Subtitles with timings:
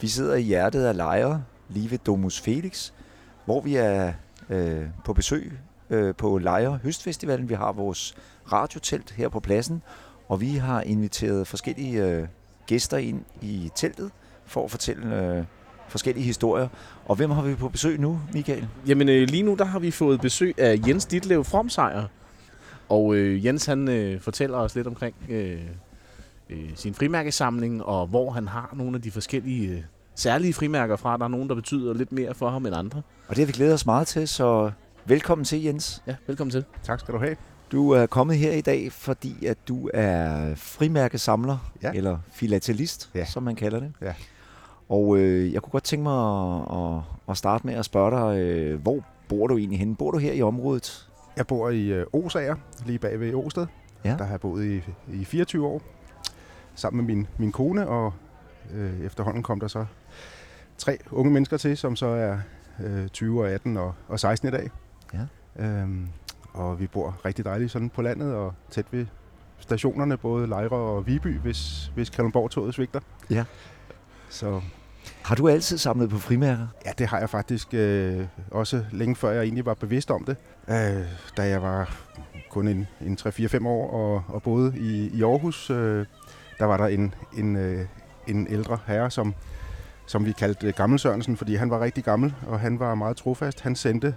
[0.00, 2.92] Vi sidder i hjertet af Lejre, lige ved Domus Felix,
[3.44, 4.12] hvor vi er
[4.50, 5.52] øh, på besøg
[5.90, 7.48] øh, på Lejre Høstfestivalen.
[7.48, 8.14] Vi har vores
[8.52, 9.82] radiotelt her på pladsen,
[10.28, 12.26] og vi har inviteret forskellige øh,
[12.66, 14.10] gæster ind i teltet
[14.46, 15.44] for at fortælle øh,
[15.88, 16.68] forskellige historier.
[17.04, 18.68] Og hvem har vi på besøg nu, Michael?
[18.86, 22.04] Jamen øh, lige nu der har vi fået besøg af Jens Ditlev Fromsejer.
[22.88, 25.60] Og øh, Jens han øh, fortæller os lidt omkring øh,
[26.50, 29.82] øh, sin frimærkesamling, og hvor han har nogle af de forskellige øh,
[30.14, 31.16] særlige frimærker fra.
[31.16, 33.02] Der er nogen, der betyder lidt mere for ham end andre.
[33.28, 34.70] Og det har vi glædet os meget til, så
[35.04, 36.02] velkommen til, Jens.
[36.06, 36.64] Ja, velkommen til.
[36.82, 37.36] Tak skal du have.
[37.72, 41.90] Du er kommet her i dag, fordi at du er frimærkesamler, Ja.
[41.94, 43.24] eller filatelist, Ja.
[43.24, 43.92] som man kalder det.
[44.02, 44.14] Ja.
[44.88, 48.40] Og øh, jeg kunne godt tænke mig at, at, at starte med at spørge dig,
[48.40, 49.96] øh, hvor bor du egentlig henne?
[49.96, 51.08] Bor du her i området?
[51.36, 52.56] Jeg bor i øh, Osager,
[52.86, 53.66] lige bag ved Åsted.
[54.04, 54.10] Ja.
[54.18, 55.82] Der har jeg boet i, i 24 år,
[56.74, 58.12] sammen med min, min kone, og
[58.74, 59.86] øh, efterhånden kom der så
[60.78, 62.38] tre unge mennesker til, som så er
[62.84, 64.70] øh, 20 og 18 og, og 16 i dag.
[65.14, 65.26] Ja.
[65.64, 66.08] Øhm,
[66.52, 69.06] og vi bor rigtig dejligt sådan på landet og tæt ved
[69.58, 73.00] stationerne, både Lejre og Viby, hvis, hvis Kalundborg-toget svigter.
[73.30, 73.44] Ja.
[74.28, 74.60] Så
[75.22, 76.66] Har du altid samlet på frimærker?
[76.86, 80.36] Ja, det har jeg faktisk øh, også længe før jeg egentlig var bevidst om det.
[80.68, 81.04] Øh,
[81.36, 81.96] da jeg var
[82.50, 86.06] kun en, en 3-4-5 år og, og boede i, i Aarhus, øh,
[86.58, 87.86] der var der en, en, øh,
[88.26, 89.34] en ældre herre, som,
[90.06, 93.16] som vi kaldte øh, Gammel Sørensen, fordi han var rigtig gammel, og han var meget
[93.16, 93.60] trofast.
[93.60, 94.14] Han sendte,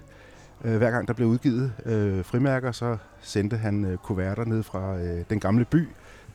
[0.63, 4.97] øh, hver gang der blev udgivet øh, frimærker, så sendte han øh, kuverter ned fra
[4.97, 5.87] øh, den gamle by,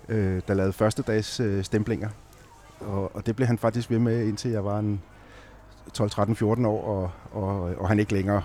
[0.09, 2.09] øh, der lavede første dags øh, stemplinger.
[2.81, 5.03] Og, og det blev han faktisk ved med, indtil jeg var en
[5.95, 7.11] 12, 13, 14 år, og,
[7.43, 8.43] og, og han ikke længere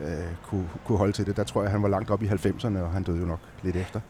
[0.00, 0.08] øh,
[0.42, 1.36] kunne, kunne holde til det.
[1.36, 3.76] Der tror jeg, han var langt op i 90'erne, og han døde jo nok lidt
[3.76, 4.00] efter.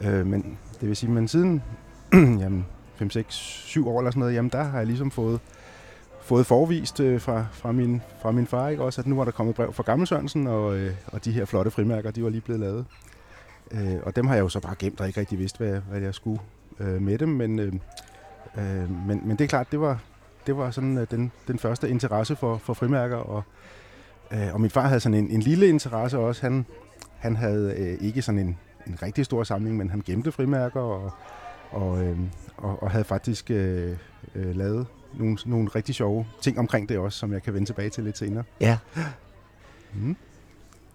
[0.00, 1.62] Øh, men det vil sige, men siden
[2.42, 5.40] jamen, 5, 6, 7 år eller sådan noget, jamen der har jeg ligesom fået,
[6.20, 8.82] fået forvist øh, fra, fra, min, fra min far, ikke?
[8.82, 11.44] også at nu var der kommet brev fra Gammel Sørensen, og, øh, og de her
[11.44, 12.84] flotte frimærker, de var lige blevet lavet.
[13.70, 16.00] Øh, og dem har jeg jo så bare gemt, og ikke rigtig vidst, hvad, hvad
[16.00, 16.40] jeg skulle
[16.80, 17.72] øh, med dem, men, øh,
[18.58, 19.98] øh, men, men det er klart, det var,
[20.46, 23.42] det var sådan øh, den, den første interesse for, for frimærker, og,
[24.30, 26.42] øh, og min far havde sådan en, en lille interesse også.
[26.42, 26.66] Han,
[27.18, 31.12] han havde øh, ikke sådan en, en rigtig stor samling, men han gemte frimærker, og,
[31.70, 32.18] og, øh,
[32.56, 33.96] og, og havde faktisk øh,
[34.34, 37.90] øh, lavet nogle, nogle rigtig sjove ting omkring det også, som jeg kan vende tilbage
[37.90, 38.44] til lidt senere.
[38.60, 38.78] Ja.
[39.94, 40.16] Mm.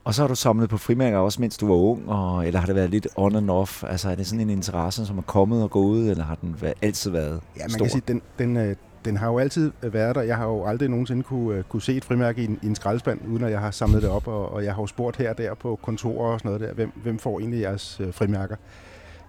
[0.03, 2.66] Og så har du samlet på frimærker også, mens du var ung, og, eller har
[2.68, 3.84] det været lidt on and off?
[3.84, 7.12] Altså er det sådan en interesse, som er kommet og gået, eller har den altid
[7.12, 7.85] været Ja, man stor?
[7.85, 8.75] kan sige, den, den, øh,
[9.06, 10.22] den har jo altid været der.
[10.22, 12.75] Jeg har jo aldrig nogensinde kunne, øh, kunne se et frimærke i en, i en
[12.75, 15.30] skraldespand, uden at jeg har samlet det op, og, og jeg har jo spurgt her
[15.30, 18.56] og der på kontorer og sådan noget der, hvem, hvem får egentlig jeres øh, frimærker?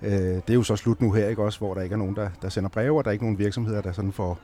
[0.03, 2.17] Øh, det er jo så slut nu her, ikke også, hvor der ikke er nogen,
[2.17, 4.39] der, der sender breve, og der er ikke nogen virksomheder, der sådan får,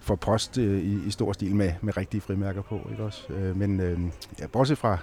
[0.00, 3.32] får post øh, i, i stor stil med, med rigtige frimærker på, ikke også?
[3.32, 3.98] Øh, men øh,
[4.40, 4.98] ja, bortset fra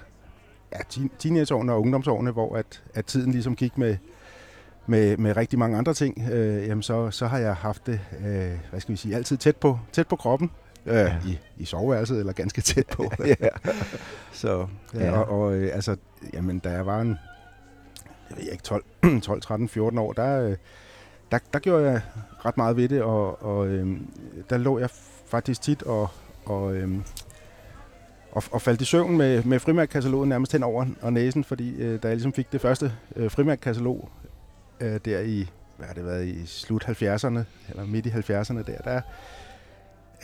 [0.72, 3.96] ja, teen- teenageårene og ungdomsårene, hvor at, at tiden ligesom gik med,
[4.86, 8.50] med, med rigtig mange andre ting, øh, jamen så, så har jeg haft det, øh,
[8.70, 10.50] hvad skal vi sige, altid tæt på, tæt på kroppen.
[10.86, 11.16] Øh, Ja.
[11.26, 13.12] i, I soveværelset, eller ganske tæt på.
[13.26, 13.34] ja.
[14.32, 15.04] Så, Ja.
[15.04, 15.18] ja.
[15.18, 15.96] Og, og øh, altså,
[16.32, 17.16] jamen, da jeg var en,
[18.36, 18.84] jeg ved ikke, 12,
[19.20, 20.56] 12 13, 14 år, der, øh,
[21.30, 22.00] der, der gjorde jeg
[22.44, 24.06] ret meget ved det, og, og øhm,
[24.50, 24.90] der lå jeg
[25.26, 26.08] faktisk tit og,
[26.44, 27.02] og, øhm,
[28.32, 32.02] og, og faldt i søvn med, med frimærkkataloget nærmest hen over og næsen, fordi øh,
[32.02, 34.08] da jeg ligesom fik det første øh, frimærkkatalog
[34.80, 38.78] øh, der i, hvad har det været, i slut 70'erne, eller midt i 70'erne der,
[38.84, 39.00] der,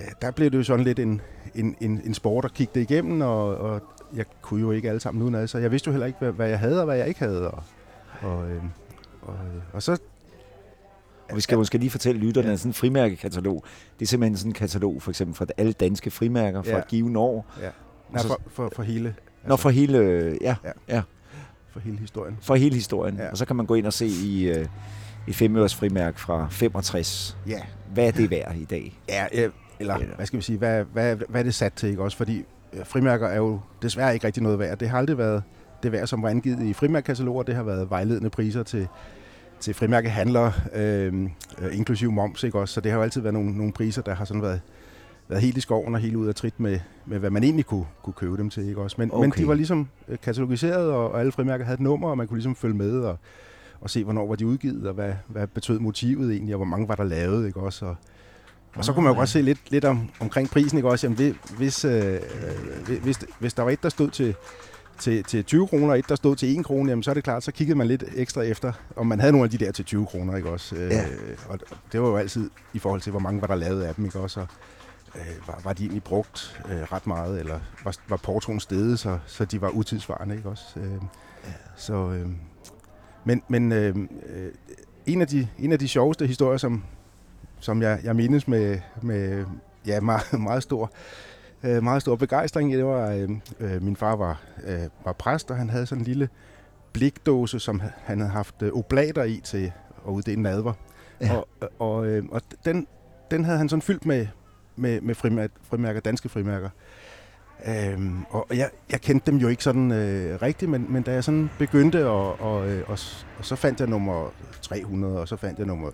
[0.00, 1.20] øh, der blev det jo sådan lidt en,
[1.54, 3.82] en, en, en sport at kigge det igennem, og, og
[4.14, 6.48] jeg kunne jo ikke alle sammen udenad, så jeg vidste jo heller ikke, hvad, hvad
[6.48, 7.50] jeg havde og hvad jeg ikke havde.
[7.50, 7.62] Og,
[8.22, 8.62] og, øh,
[9.22, 9.98] og, øh, og så
[11.30, 13.64] Og vi skal måske lige fortælle lytterne, at sådan en frimærkekatalog,
[13.98, 16.78] det er simpelthen sådan en katalog, for eksempel for alle danske frimærker for Ja.
[16.78, 17.46] et givet år.
[18.12, 19.14] nej, så- for, for, for hele
[19.46, 19.98] Nå, for hele,
[20.40, 20.54] ja,
[21.72, 22.38] for hele historien.
[22.42, 23.16] for hele historien.
[23.16, 23.30] Ja.
[23.30, 24.66] Og så kan man gå ind og se i øh,
[25.28, 27.36] et femøres frimærk fra 65.
[27.46, 27.60] Ja,
[27.94, 29.00] Hvad er det værd i dag?
[29.08, 29.50] Ja, øh,
[29.80, 32.16] eller Eller- hvad skal vi sige, hvad, hvad, hvad er det sat til, ikke også?
[32.16, 34.78] Fordi øh, frimærker er jo desværre ikke rigtig noget værd.
[34.78, 35.42] Det har aldrig været
[35.82, 37.42] det værd, som var angivet i frimærkekataloger.
[37.42, 38.88] Det har været vejledende priser til,
[39.60, 41.14] til frimærkehandlere, øh,
[41.58, 42.74] øh, inklusiv moms, ikke også?
[42.74, 44.60] Så det har jo altid været nogle, nogle priser, der har sådan været,
[45.28, 47.86] været helt i skoven og helt ud af trit med, med, hvad man egentlig kunne,
[48.02, 48.96] kunne købe dem til, ikke også?
[48.98, 49.20] Men, okay.
[49.20, 52.28] men de var ligesom øh, katalogiseret, og, og alle frimærker havde et nummer, og man
[52.28, 53.18] kunne ligesom følge med og,
[53.80, 56.88] og se, hvornår var de udgivet, og hvad, hvad betød motivet egentlig, og hvor mange
[56.88, 57.86] var der lavet, ikke også?
[57.86, 57.96] Og,
[58.76, 61.06] og så kunne man jo Ah, godt se lidt, lidt om, omkring prisen, ikke også?
[61.06, 62.14] Jamen, hvis, hvis, øh,
[62.88, 64.34] øh, hvis, hvis der var et, der stod til,
[64.98, 67.44] til, til 20 kroner, et, der stod til 1 krone, jamen, så er det klart,
[67.44, 70.06] så kiggede man lidt ekstra efter, om man havde nogle af de der til 20
[70.06, 70.76] kroner, ikke også?
[70.76, 71.04] Øh, Ja.
[71.48, 71.58] Og
[71.92, 74.18] det var jo altid i forhold til, hvor mange var der lavet af dem, ikke
[74.20, 74.40] også?
[74.40, 74.46] Og
[75.14, 79.18] øh, var, var de egentlig brugt øh, ret meget, eller var, var portoen stedet, så,
[79.26, 80.64] så de var utidsvarende, ikke også?
[80.76, 80.92] Øh,
[81.46, 81.52] ja.
[81.76, 82.26] Så, øh,
[83.24, 83.96] men men øh,
[84.26, 84.52] øh,
[85.06, 86.84] en, af de, en af de sjoveste historier, som,
[87.60, 89.44] som jeg, jeg mindes med, med
[89.86, 90.90] ja, meget, meget stor
[91.62, 92.72] øh, meget stor begejstring.
[92.72, 96.06] Det var, øh, øh, min far var, øh, var præst, og han havde sådan en
[96.06, 96.28] lille
[96.92, 99.72] blikdåse, som han havde haft øh, oblater i til
[100.06, 100.72] at uddele nadver.
[101.20, 101.36] Ja.
[101.36, 102.86] Og, og, øh, og den,
[103.30, 104.26] den havde han sådan fyldt med,
[104.76, 106.68] med, med frimærker, frimærker, danske frimærker.
[107.66, 111.24] Øhm, og jeg, jeg kendte dem jo ikke sådan øh, rigtigt, men, men da jeg
[111.24, 112.98] sådan begyndte, og, og, øh, og,
[113.38, 114.32] og så fandt jeg nummer
[114.62, 115.90] 300, og så fandt jeg nummer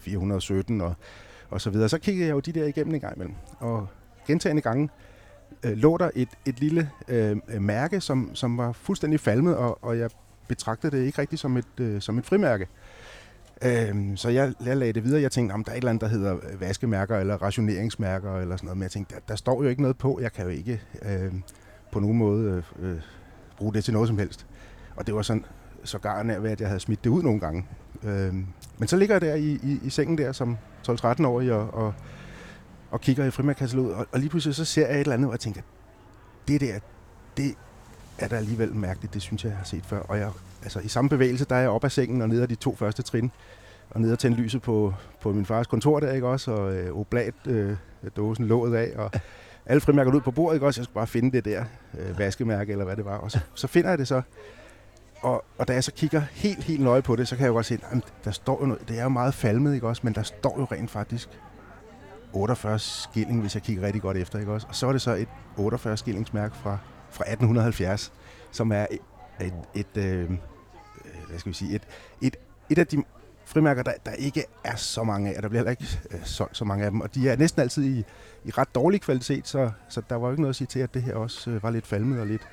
[0.00, 0.94] 417, og,
[1.50, 1.88] og så videre.
[1.88, 3.34] Så kiggede jeg jo de der igennem en gang imellem.
[3.58, 3.88] Og
[4.26, 4.88] gentagende gange
[5.62, 9.84] øh, lå der et, et lille øh, øh, mærke, som, som var fuldstændig falmet, og,
[9.84, 10.10] og jeg
[10.48, 12.68] betragtede det ikke rigtigt som et, øh, som et frimærke.
[13.64, 15.22] Øh, så jeg, jeg lagde det videre.
[15.22, 18.56] Jeg tænkte, om der er et eller andet, der hedder øh, vaskemærker eller rationeringsmærker eller
[18.56, 18.78] sådan noget.
[18.78, 20.18] Men jeg tænkte, der, der står jo ikke noget på.
[20.22, 21.32] Jeg kan jo ikke øh,
[21.92, 23.00] på nogen måde øh, øh
[23.56, 24.46] bruge det til noget som helst.
[24.96, 25.44] Og det var sådan
[25.84, 27.66] sågar nær ved, at jeg havde smidt det ud nogle gange.
[28.04, 28.34] Øh,
[28.78, 30.58] men så ligger jeg der i, i, i sengen der som
[30.88, 31.94] 12-13-årig og, og
[32.92, 35.32] og kigger i frimærkataloget, og, og lige pludselig så ser jeg et eller andet, og
[35.32, 35.60] jeg tænker,
[36.48, 36.78] det der,
[37.36, 37.54] det
[38.18, 39.98] er da alligevel mærkeligt, det synes jeg, jeg har set før.
[39.98, 40.30] Og jeg,
[40.62, 42.74] altså, i samme bevægelse, der er jeg op ad sengen og ned ad de to
[42.74, 43.30] første trin,
[43.90, 46.96] og ned og tænde lyset på, på min fars kontor der, ikke også, og øh,
[46.96, 47.76] oblat øh,
[48.16, 49.10] dåsen låget af, og
[49.66, 51.64] alle frimærker ud på bordet, ikke også, jeg skulle bare finde det der
[51.98, 54.22] øh, vaskemærke, eller hvad det var, og så, så finder jeg det så,
[55.22, 57.54] og, og da jeg så kigger helt, helt nøje på det, så kan jeg jo
[57.54, 60.14] godt se, at der står jo noget, det er jo meget falmet, ikke også, men
[60.14, 61.28] der står jo rent faktisk
[62.32, 64.66] 48 skilling, hvis jeg kigger rigtig godt efter, ikke også?
[64.68, 66.78] Og så er det så et 48 skillingsmærke fra,
[67.10, 68.12] fra 1870,
[68.50, 68.98] som er et,
[69.40, 70.36] et, et øh, øh,
[71.28, 71.82] hvad skal vi sige, et,
[72.20, 72.36] et,
[72.70, 73.02] et af de
[73.44, 75.42] frimærker, der, der ikke er så mange af.
[75.42, 77.84] Der bliver heller ikke øh, solgt så mange af dem, og de er næsten altid
[77.84, 78.04] i,
[78.44, 80.94] i ret dårlig kvalitet, så, så der var jo ikke noget at sige til, at
[80.94, 82.48] det her også øh, var lidt falmet og lidt,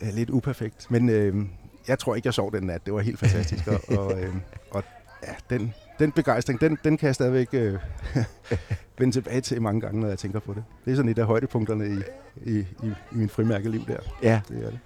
[0.00, 0.90] øh, lidt uperfekt.
[0.90, 1.46] Men øh,
[1.88, 2.86] jeg tror ikke, jeg sov den nat.
[2.86, 4.34] Det var helt fantastisk, og, og, øh,
[4.70, 4.84] og
[5.22, 7.78] ja, den, den begejstring, den, den kan jeg stadigvæk øh,
[8.98, 10.64] vende tilbage til mange gange, når jeg tænker på det.
[10.84, 12.02] Det er sådan et af højdepunkterne i,
[12.50, 13.96] i, i, i min frimærkeliv der.
[14.22, 14.40] Ja.
[14.48, 14.78] Det er det.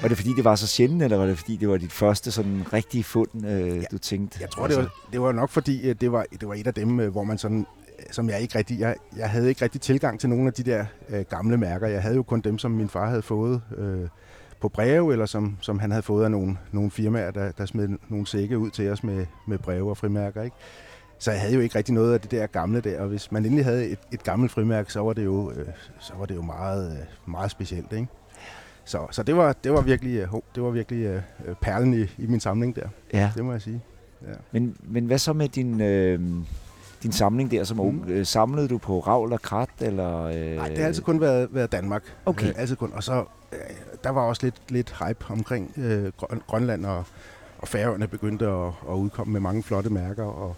[0.00, 2.30] Var det fordi, det var så sjældent, eller var det fordi, det var dit første
[2.30, 4.38] sådan rigtige fund, øh, ja, du tænkte?
[4.40, 4.80] Jeg tror, altså.
[4.80, 7.24] det, var, det var nok fordi, det var, det var et af dem, øh, hvor
[7.24, 7.66] man sådan
[8.10, 10.84] som jeg ikke rigtig, jeg, jeg havde ikke rigtig tilgang til nogle af de der
[11.08, 11.86] øh, gamle mærker.
[11.86, 14.08] Jeg havde jo kun dem, som min far havde fået øh,
[14.60, 17.88] på breve, eller som, som han havde fået af nogle, nogle firmaer, der, der smed
[18.08, 20.42] nogle sække ud til os med, med breve og frimærker.
[20.42, 20.56] Ikke?
[21.18, 23.44] Så jeg havde jo ikke rigtig noget af det der gamle der, og hvis man
[23.44, 25.66] endelig havde et, et gammelt frimærke, så var det jo, øh,
[26.00, 27.92] så var det jo meget, øh, meget specielt.
[27.92, 28.06] Ikke?
[28.84, 31.22] Så, så det, var, det var virkelig, øh, det var virkelig øh,
[31.60, 32.88] perlen i, i min samling der.
[33.12, 33.32] Ja.
[33.34, 33.80] Det må jeg sige.
[34.22, 34.34] Ja.
[34.52, 36.20] Men, men hvad så med din, øh,
[37.02, 38.08] din samling der som ung?
[38.08, 38.24] Mm.
[38.24, 39.68] Samlede du på ravl og krat?
[39.80, 40.56] Eller, øh...
[40.56, 42.02] Nej, det har altid kun været, været Danmark.
[42.26, 42.48] Okay.
[42.48, 42.92] Øh, altid kun.
[42.94, 43.58] Og så øh,
[44.04, 46.12] der var også lidt, lidt hype omkring øh,
[46.46, 47.04] Grønland og,
[47.58, 50.24] og Færøerne begyndte at, at udkomme med mange flotte mærker.
[50.24, 50.56] Og,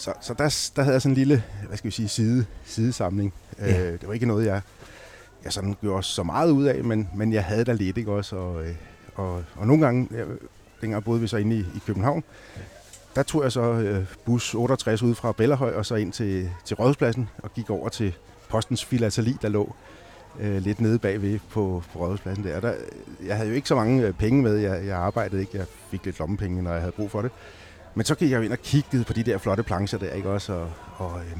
[0.00, 3.32] så så der, der havde jeg sådan en lille, hvad skal vi sige, side, sidesamling.
[3.58, 3.82] Ja.
[3.82, 4.60] Øh, det var ikke noget, jeg,
[5.44, 8.36] jeg sådan gjorde så meget ud af, men, men jeg havde da lidt, ikke også?
[8.36, 8.74] Og, øh,
[9.14, 10.26] og, og nogle gange, jeg,
[10.80, 12.24] dengang boede vi så inde i, i København,
[13.16, 16.76] der tog jeg så øh, bus 68 ud fra Bellerhøj og så ind til, til
[16.76, 18.14] Rådhuspladsen og gik over til
[18.48, 19.74] postens filateli, der lå
[20.40, 22.60] øh, lidt nede bagved på, på Rådhuspladsen der.
[22.60, 22.74] der.
[23.26, 24.56] Jeg havde jo ikke så mange øh, penge med.
[24.56, 25.58] Jeg, jeg arbejdede ikke.
[25.58, 27.30] Jeg fik lidt lommepenge, når jeg havde brug for det.
[27.94, 30.52] Men så gik jeg ind og kiggede på de der flotte plancher der, ikke også?
[30.52, 31.38] Og, og, øh,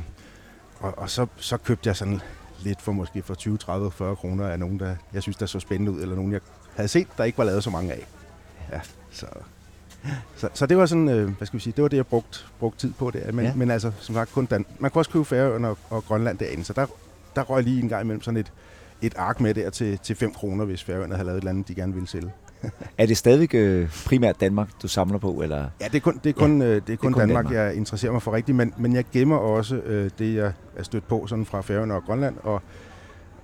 [0.81, 2.21] og, og så, så købte jeg sådan
[2.63, 5.61] lidt for måske for 20, 30, 40 kroner af nogen, der jeg synes, der så
[5.61, 6.41] spændende ud, eller nogen, jeg
[6.77, 8.07] havde set, der ikke var lavet så mange af.
[8.73, 8.81] Ja,
[9.11, 9.27] så,
[10.37, 12.39] så, så det var sådan, øh, hvad skal vi sige, det var det, jeg brugte,
[12.59, 13.35] brugte tid på det.
[13.35, 13.55] Men, ja.
[13.55, 16.65] men altså, som sagt, kun Dan man kunne også købe Færøerne og, og Grønland derinde,
[16.65, 16.87] så der,
[17.37, 18.53] der røg lige en gang imellem sådan et,
[19.03, 21.69] et ark med der til, til 5 kroner, hvis Færøerne havde lavet et eller andet,
[21.69, 22.33] de gerne ville sælge.
[22.99, 25.43] er det stadig øh, primært Danmark, du samler på?
[25.43, 25.69] Eller?
[25.81, 27.13] Ja, det er kun, det er kun, ja, øh, det er kun, det er kun
[27.13, 30.53] Danmark, Danmark, jeg interesserer mig for rigtigt, men, men jeg gemmer også øh, det, jeg
[30.77, 32.63] er stødt på sådan fra Færøerne og Grønland, og,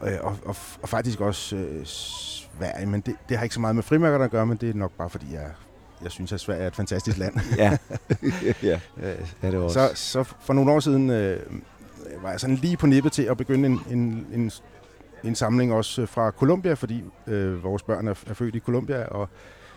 [0.05, 3.75] øh, og, og, og faktisk også øh, Sverige, men det, det har ikke så meget
[3.75, 5.51] med frimærker at gøre, men det er nok bare fordi, jeg,
[6.03, 7.35] jeg synes, at Sverige er et fantastisk land.
[7.59, 7.77] ja,
[8.63, 8.81] ja.
[9.43, 9.89] ja det er også.
[9.95, 11.41] Så, så for nogle år siden øh,
[12.23, 14.51] var jeg sådan lige på nippet til at begynde en, en, en
[15.25, 19.29] en samling også fra Colombia, fordi øh, vores børn er, er født i Colombia, og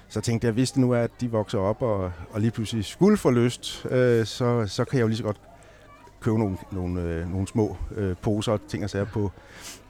[0.09, 2.85] så tænkte jeg, hvis det nu er, at de vokser op og, og lige pludselig
[2.85, 5.41] skulle få lyst, øh, så, så kan jeg jo lige så godt
[6.19, 9.31] købe nogle, nogle, øh, nogle små øh, poser og ting og sager på,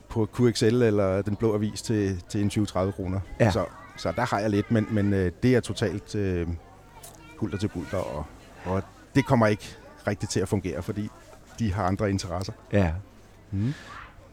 [0.09, 3.19] på QXL eller den blå avis til, til en 20-30 kroner.
[3.39, 3.51] Ja.
[3.51, 3.65] Så,
[3.99, 6.47] så der har jeg lidt, men, men øh, det er totalt øh,
[7.39, 8.25] pulter til pulter, og,
[8.65, 8.83] og
[9.15, 9.75] det kommer ikke
[10.07, 11.09] rigtigt til at fungere, fordi
[11.59, 12.53] de har andre interesser.
[12.73, 12.91] Ja.
[13.51, 13.73] Mm.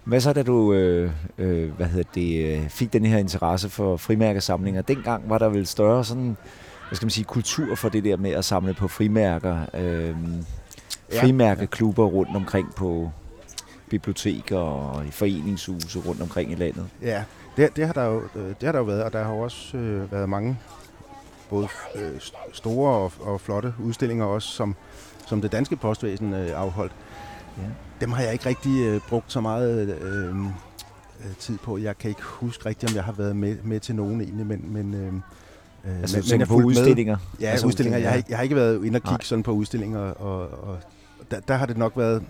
[0.04, 3.96] Hvad så, da du øh, øh, hvad hedder det, øh, fik den her interesse for
[3.96, 4.82] frimærkesamlinger?
[4.82, 6.36] Dengang var der vel større sådan,
[6.88, 9.66] hvad skal man sige, kultur for det der med at samle på frimærker.
[9.74, 10.16] Øh,
[11.12, 11.22] Ja.
[11.22, 13.10] frimærkeklubber rundt omkring på
[13.90, 16.86] biblioteker og i foreningshuse rundt omkring i landet.
[17.02, 17.24] Ja,
[17.56, 19.38] det, det, har der jo, øh, det har der jo været, og der har jo
[19.38, 20.58] også øh, været mange
[21.50, 24.74] både øh, st- store og, og flotte udstillinger også, som,
[25.26, 26.92] som det danske postvæsen øh, afholdt.
[27.58, 27.62] Ja.
[28.00, 30.34] Dem har jeg ikke rigtig øh, brugt så meget øh, øh,
[31.38, 31.78] tid på.
[31.78, 34.72] Jeg kan ikke huske rigtigt, om jeg har været med, med til nogen egentlig, men,
[34.72, 35.12] men, øh,
[35.84, 36.76] øh, Altså men, men, jeg på fulgte med.
[36.76, 37.16] udstillinger.
[37.40, 37.98] Ja, Altså udstillinger.
[37.98, 39.22] Jeg har, ikke, jeg har ikke været inde og kigge Nej.
[39.22, 40.78] sådan på udstillinger, og, og
[41.30, 42.22] der, der har det nok været,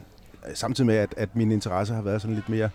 [0.54, 2.68] samtidig med, at, at min interesse har været sådan lidt mere,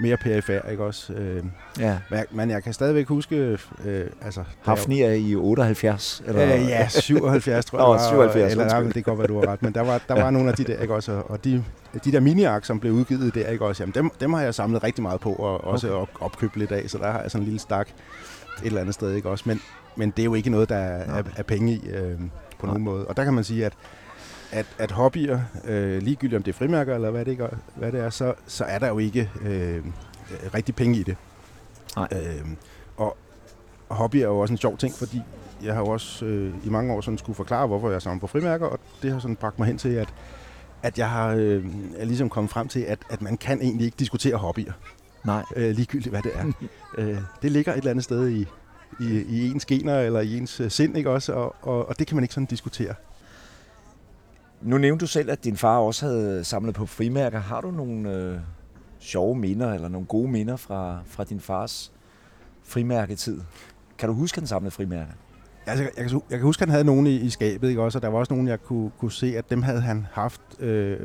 [0.00, 1.12] mere perifær, ikke også?
[1.12, 1.42] Øh,
[1.78, 1.98] Ja.
[2.30, 3.36] men, jeg, kan stadigvæk huske,
[3.84, 4.40] øh, altså...
[4.40, 6.22] jeg- Hafnia i 78?
[6.26, 6.54] Eller?
[6.54, 7.86] Øh, ja, 77 tror jeg.
[7.86, 9.62] Nå, det var, 77, Eller, nej, det kan godt være, du har ret.
[9.62, 11.22] Men der var, der var nogle af de der, ikke også?
[11.26, 11.64] Og de,
[12.04, 13.82] de der mini-ark, som blev udgivet der, ikke også?
[13.82, 15.96] Jamen, dem, dem har jeg samlet rigtig meget på, og også Okay.
[15.96, 16.02] okay.
[16.02, 16.90] op, opkøbt lidt af.
[16.90, 19.44] Så der har jeg sådan en lille stak et eller andet sted, ikke også?
[19.46, 19.60] Men,
[19.96, 22.18] men det er jo ikke noget, der er, er, er penge i øh,
[22.58, 22.66] på Nej.
[22.66, 23.06] nogen måde.
[23.06, 23.72] Og der kan man sige, at
[24.54, 28.00] at, at hobbyer, øh, ligegyldigt om det er frimærker eller hvad det, gør, hvad det
[28.00, 29.84] er, så, så er der jo ikke øh,
[30.54, 31.16] rigtig penge i det.
[31.96, 32.08] Nej.
[32.12, 32.46] Øh,
[32.96, 33.16] og,
[33.88, 35.22] og hobby er jo også en sjov ting, fordi
[35.62, 38.26] jeg har jo også øh, i mange år sådan skulle forklare, hvorfor jeg samler på
[38.26, 40.14] frimærker, og det har sådan bragt mig hen til, at,
[40.82, 41.64] at jeg har øh,
[41.96, 44.72] er ligesom kommet frem til, at, at man kan egentlig ikke diskutere hobbyer,
[45.24, 45.44] Nej.
[45.56, 46.52] øh, ligegyldigt hvad det er.
[46.98, 48.46] øh, det ligger et eller andet sted i,
[49.00, 51.32] i, i ens gener eller i ens øh, sind, ikke også?
[51.32, 52.94] Og, og, og det kan man ikke sådan diskutere.
[54.64, 57.38] Nu nævnte du selv, at din far også havde samlet på frimærker.
[57.38, 58.38] Har du nogle øh,
[58.98, 61.92] sjove minder, eller nogle gode minder fra, fra din fars
[62.62, 63.40] frimærketid?
[63.98, 65.12] Kan du huske, at han samlede frimærker?
[65.66, 67.98] Altså, jeg, kan, jeg kan huske, at han havde nogen i, i skabet, ikke også?
[67.98, 71.00] Og der var også nogen, jeg kunne, kunne se, at dem havde han haft, øh,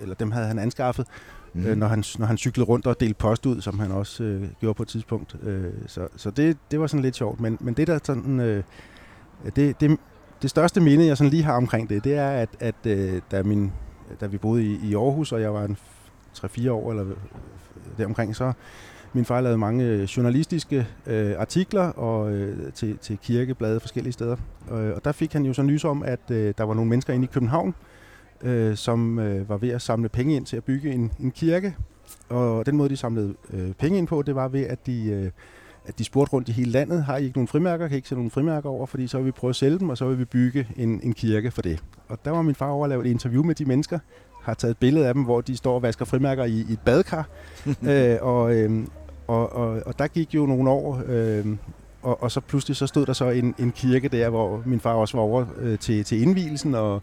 [0.00, 1.06] eller dem havde han anskaffet,
[1.54, 1.66] mm.
[1.66, 4.48] øh, når, han, når han cyklede rundt og delte post ud, som han også øh,
[4.60, 5.36] gjorde på et tidspunkt.
[5.42, 7.40] Øh, så så det, det var sådan lidt sjovt.
[7.40, 8.64] Men, men det der sådan, øh,
[9.56, 9.98] det, det,
[10.42, 13.42] det største minde, jeg sådan lige har omkring det, det er, at, at øh, da,
[13.42, 13.72] min,
[14.20, 15.76] da vi boede i, i Aarhus, og jeg var en
[16.38, 17.04] 3-4 år eller
[17.98, 18.52] deromkring, så
[19.12, 24.36] min far lavede mange øh, journalistiske øh, artikler og øh, til, til kirkeblade forskellige steder.
[24.68, 27.12] Og, og der fik han jo så nys om, at øh, der var nogle mennesker
[27.12, 27.74] inde i København,
[28.42, 31.76] øh, som øh, var ved at samle penge ind til at bygge en, en kirke.
[32.28, 35.30] Og den måde, de samlede øh, penge ind på, det var ved, at de, øh,
[35.86, 37.88] at de spurgte rundt i hele landet, har I ikke nogen frimærker?
[37.88, 38.86] Kan I ikke sætte nogle frimærker over?
[38.86, 41.12] Fordi så vil vi prøve at sælge dem, og så vil vi bygge en, en
[41.12, 41.82] kirke for det.
[42.08, 43.98] Og der var min far over at lave et interview med de mennesker,
[44.42, 46.80] har taget et billede af dem, hvor de står og vasker frimærker i, i et
[46.84, 47.28] badekar.
[47.90, 48.86] øh, og, øh,
[49.26, 51.46] og, og, og der gik jo nogle år, øh,
[52.02, 54.94] og, og så pludselig så stod der så en, en kirke der, hvor min far
[54.94, 57.02] også var over øh, til, til indvielsen, og,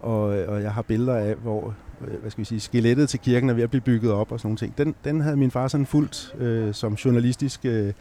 [0.00, 1.74] og, og jeg har billeder af, hvor
[2.08, 4.40] øh, hvad skal vi sige, skelettet til kirken er ved at blive bygget op og
[4.40, 4.78] sådan nogle ting.
[4.78, 7.92] Den, den havde min far sådan fuldt øh, som journalistisk øh,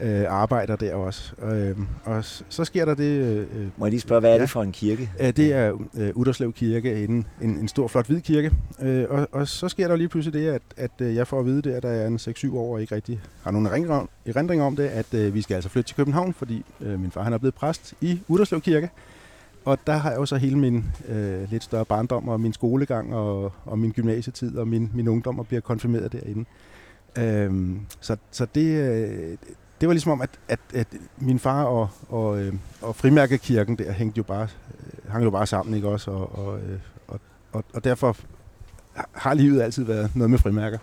[0.00, 1.32] øh, arbejder der også.
[1.42, 3.04] Øh, og så sker der det...
[3.04, 3.46] Øh,
[3.76, 4.40] Må jeg lige spørge, hvad er Ja.
[4.42, 5.10] det for en kirke?
[5.20, 8.50] Øh, Det er øh, Uderslev Kirke, en, en, en stor, flot hvid kirke.
[8.82, 11.46] Øh, og, og så sker der lige pludselig det, at, at øh, jeg får at
[11.46, 13.66] vide der, der er en 6-7 år og ikke rigtig har nogen
[14.26, 17.22] erindring om det, at øh, vi skal altså flytte til København, fordi øh, min far
[17.22, 18.90] han er blevet præst i Uderslev Kirke.
[19.70, 23.14] Og der har jeg jo så hele min øh, lidt større barndom og min skolegang
[23.14, 26.44] og, og min gymnasietid og min, min ungdom og bliver konfirmeret derinde.
[27.18, 29.36] Øhm, så, så det, øh,
[29.80, 30.86] det var ligesom om, at, at, at
[31.18, 35.46] min far og, og, øh, og frimærkekirken der hængte jo bare, øh, hang jo bare
[35.46, 36.10] sammen, ikke også?
[36.10, 37.20] Og, og, øh, og,
[37.52, 38.16] og, og derfor
[39.12, 40.78] har livet altid været noget med frimærker.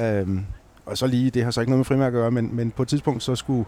[0.00, 0.44] Øhm,
[0.86, 2.82] og så lige, det har så ikke noget med frimærker at gøre, men, men på
[2.82, 3.64] et tidspunkt så skulle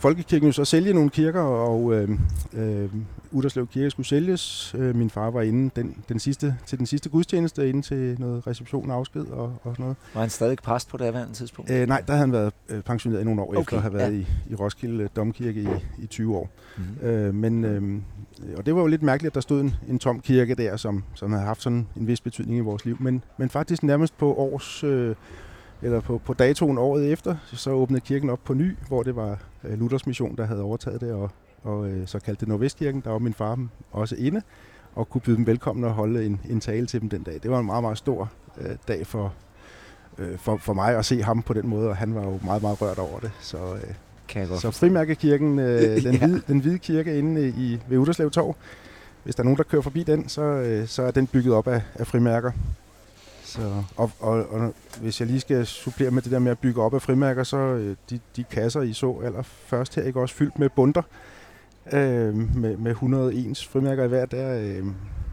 [0.00, 2.08] Folkekirken så sælge nogle kirker, og øh,
[2.52, 2.88] øh,
[3.30, 4.74] Uderslev Kirke skulle sælges.
[4.78, 8.46] Øh, min far var inde den, den sidste, til den sidste gudstjeneste, inde til noget
[8.46, 9.96] reception og afsked og, og sådan noget.
[10.14, 11.70] Var han stadig præst på det daværende tidspunkt?
[11.70, 13.94] Øh, nej, der havde han været øh, pensioneret i nogle år, okay, efter at have
[13.94, 14.18] været ja.
[14.18, 15.68] i, i Roskilde Domkirke i,
[16.02, 16.50] i 20 år.
[16.76, 17.08] Mm-hmm.
[17.08, 18.00] Øh, men, øh,
[18.56, 21.04] og det var jo lidt mærkeligt, at der stod en, en tom kirke der, som,
[21.14, 22.96] som havde haft sådan en vis betydning i vores liv.
[23.00, 25.14] Men, men faktisk nærmest på års, øh,
[25.82, 29.38] eller på, på datoen året efter, så åbnede kirken op på ny, hvor det var
[29.64, 31.30] øh, Luthers mission, der havde overtaget det, og,
[31.62, 33.00] og øh, så kaldte det Nordvestkirken.
[33.04, 33.58] Der var min far
[33.92, 34.42] også inde,
[34.94, 37.34] og kunne byde dem velkommen og holde en, en tale til dem den dag.
[37.42, 39.34] Det var en meget, meget stor øh, dag for,
[40.18, 42.62] øh, for, for mig at se ham på den måde, og han var jo meget,
[42.62, 43.30] meget rørt over det.
[43.40, 43.94] Så, øh,
[44.28, 46.26] Kan jeg godt så frimærkekirken, øh, den, Ja.
[46.26, 48.56] hvide, den hvide kirke inde i, ved Uderslev Torv,
[49.24, 51.68] hvis der er nogen, der kører forbi den, så, øh, så er den bygget op
[51.68, 52.52] af, af frimærker.
[53.50, 56.82] Så, og, og, og hvis jeg lige skal supplere med det der med at bygge
[56.82, 60.20] op af frimærker, så øh, de, de kasser, I så allerførst her, ikke?
[60.20, 61.02] Også fyldt med bunter
[61.92, 64.86] øh, med, med 101 frimærker i hver, der øh,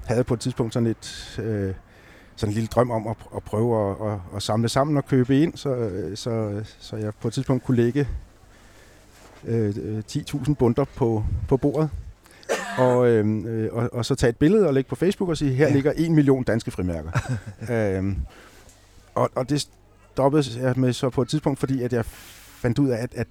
[0.05, 1.73] havde på et tidspunkt sådan et, øh,
[2.35, 5.41] sådan en lille drøm om at, at prøve at, at, at samle sammen og købe
[5.41, 8.07] ind, så, øh, så, så jeg på et tidspunkt kunne lægge
[9.45, 11.89] øh, øh 10.000 bunter på, på bordet.
[12.77, 15.67] Og, øh, og, og så tage et billede og lægge på Facebook og sige, her
[15.67, 15.73] ja.
[15.73, 17.11] ligger en million danske frimærker.
[17.97, 18.17] øhm,
[19.15, 19.67] og, og det
[20.13, 23.27] stoppede jeg med så på et tidspunkt, fordi at jeg fandt ud af, at, at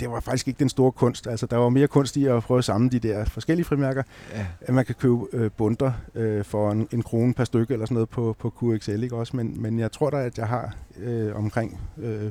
[0.00, 1.26] det var faktisk ikke den store kunst.
[1.26, 4.02] Altså, der var mere kunst i at prøve at samle de der forskellige frimærker.
[4.34, 4.46] Ja.
[4.60, 7.94] At man kan købe øh, bunter øh, for en, en krone per stykke eller sådan
[7.94, 9.36] noget på, på QXL, ikke også?
[9.36, 12.30] Men, men jeg tror da, at jeg har øh, omkring øh,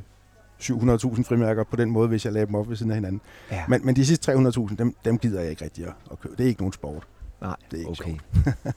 [0.61, 3.21] 700.000 frimærker på den måde, hvis jeg laver dem op ved siden af hinanden.
[3.51, 3.63] Ja.
[3.67, 6.35] Men, men de sidste 300.000, dem, dem gider jeg ikke rigtig at, at købe.
[6.37, 7.07] Det er ikke nogen sport.
[7.41, 8.17] Nej, det er ikke okay.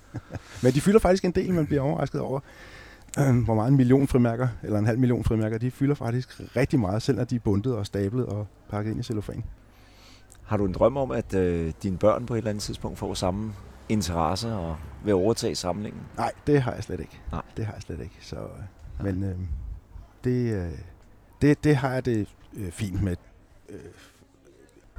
[0.63, 2.41] men de fylder faktisk en del, man bliver overrasket over
[3.19, 6.81] øh, hvor meget en million frimærker, eller en halv million frimærker, de fylder faktisk rigtig
[6.81, 9.45] meget, selv når de er bundet og stablet og pakket ind i cellofan.
[10.43, 13.15] Har du en drøm om, at øh, dine børn på et eller andet tidspunkt får
[13.15, 13.53] samme
[13.89, 16.03] interesse og vil overtage samlingen?
[16.17, 17.21] Nej, det har jeg slet ikke.
[17.33, 17.43] Nej.
[17.57, 18.17] Det har jeg slet ikke.
[18.21, 19.37] Så, øh, men øh,
[20.25, 20.73] det, øh,
[21.43, 23.17] det, det har jeg det øh, fint med.
[23.69, 23.79] Øh,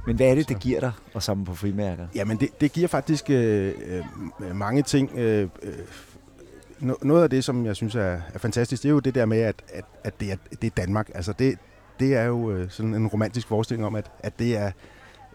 [0.06, 2.06] men hvad er det, det giver dig at samle på frimærker?
[2.14, 3.74] Jamen, det, det giver faktisk øh,
[4.40, 5.18] øh, mange ting.
[5.18, 5.72] Øh, øh,
[7.02, 9.38] noget af det, som jeg synes er, er fantastisk, det er jo det der med,
[9.40, 11.10] at, at, at det, er, det er Danmark.
[11.14, 11.58] Altså det,
[12.00, 14.70] det er jo øh, sådan en romantisk forestilling om, at, at det er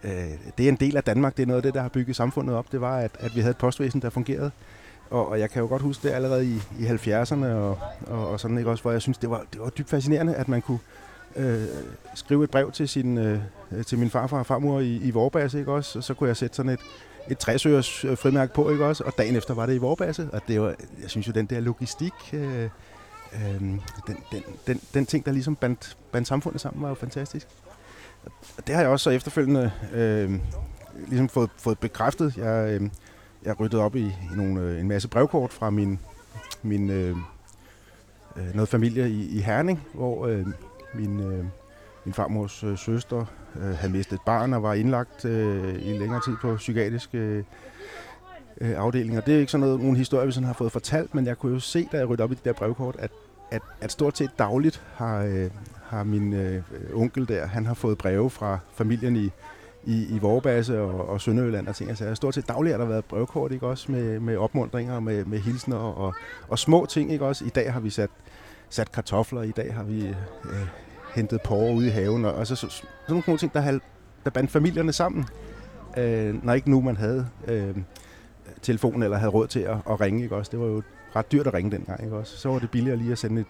[0.03, 0.12] øh,
[0.57, 1.38] det er en del af Danmark.
[1.38, 2.71] Det er noget af det, der har bygget samfundet op.
[2.71, 4.51] Det var, at, at vi havde et postvæsen, der fungerede.
[5.09, 8.39] Og, og jeg kan jo godt huske det allerede i, i 70'erne og, og, og
[8.39, 10.79] sådan, ikke også, hvor jeg synes, det var, det var dybt fascinerende, at man kunne
[11.35, 11.63] øh,
[12.15, 13.39] skrive et brev til, sin, øh,
[13.85, 16.00] til min farfar og farmor i, i Vorbasse, ikke også?
[16.00, 16.79] Og så kunne jeg sætte sådan et,
[17.29, 19.03] et træsøgers øh, frimærke på, ikke også?
[19.03, 21.59] Og dagen efter var det i Vorbasse, og det var, jeg synes jo, den der
[21.59, 22.63] logistik, øh,
[23.33, 23.81] øh, den,
[24.31, 27.47] den, den, den ting, der ligesom bandt, bandt samfundet sammen, var jo fantastisk.
[28.57, 30.39] Og det har jeg også så efterfølgende øh,
[31.07, 32.38] ligesom fået, fået bekræftet.
[32.38, 32.89] Jeg, øh,
[33.45, 35.99] jeg ryddede op i, i nogle, øh, en masse brevkort fra min,
[36.63, 37.17] min øh,
[38.37, 40.45] øh, noget familie i, i Herning, hvor øh,
[40.93, 41.45] min, øh,
[42.05, 46.22] min farmors øh, søster øh, havde mistet et barn og var indlagt øh, i længere
[46.25, 47.43] tid på psykiatriske øh,
[48.61, 49.22] øh afdelinger.
[49.22, 51.53] Det er ikke sådan noget, nogle historier, vi sådan har fået fortalt, men jeg kunne
[51.53, 53.11] jo se, da jeg ryddede op i de der brevkort, at,
[53.51, 55.50] at, at stort set dagligt har, øh,
[55.83, 59.31] har min øh, onkel der, han har fået breve fra familien i,
[59.85, 61.89] i, i Vorbasse og, og Sønderjylland og ting.
[61.89, 65.39] Altså, stort set dagligt har der været brevkort, ikke også, med, med opmundringer, med, med
[65.39, 66.13] hilsner og, og,
[66.48, 67.45] og små ting, ikke også.
[67.45, 68.09] I dag har vi sat,
[68.69, 70.07] sat kartofler, i dag har vi
[70.45, 70.67] øh,
[71.15, 73.79] hentet porre ude i haven, og og så, så, sådan nogle ting, der,
[74.24, 75.25] der bandt familierne sammen,
[75.98, 77.75] øh, når ikke nu man havde øh,
[78.61, 80.51] telefon eller havde råd til at, at ringe, ikke også?
[80.51, 80.81] Det var jo
[81.15, 82.37] ret dyrt at ringe dengang, ikke også?
[82.37, 83.48] Så var det billigere lige at sende et,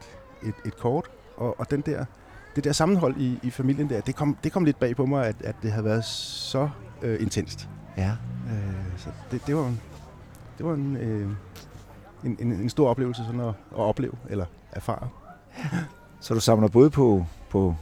[0.48, 2.06] et, et kort, og, og den der,
[2.56, 5.26] det der sammenhold i, i familien der, det kom, det kom lidt bag på mig,
[5.26, 6.70] at, at det havde været så
[7.02, 7.70] øh, intenst.
[7.98, 8.12] Ja.
[8.50, 9.82] Øh, så det, det var en,
[10.58, 11.30] det var en, øh,
[12.24, 15.08] en, en, en stor oplevelse sådan at, at opleve eller erfare.
[16.20, 17.76] Så du samler både på, på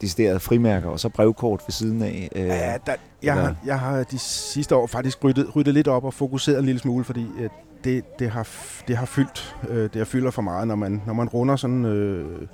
[0.00, 2.28] deciderede frimærker og så brevkort ved siden af?
[2.36, 6.04] Øh, ja, der, jeg, har, jeg har de sidste år faktisk ryddet, ryddet lidt op
[6.04, 7.50] og fokuseret en lille smule, fordi øh,
[7.84, 8.48] det, det, har,
[8.88, 9.56] det har fyldt.
[9.68, 11.84] Øh, det har fylder for meget, når man, når man runder sådan...
[11.84, 12.48] Øh,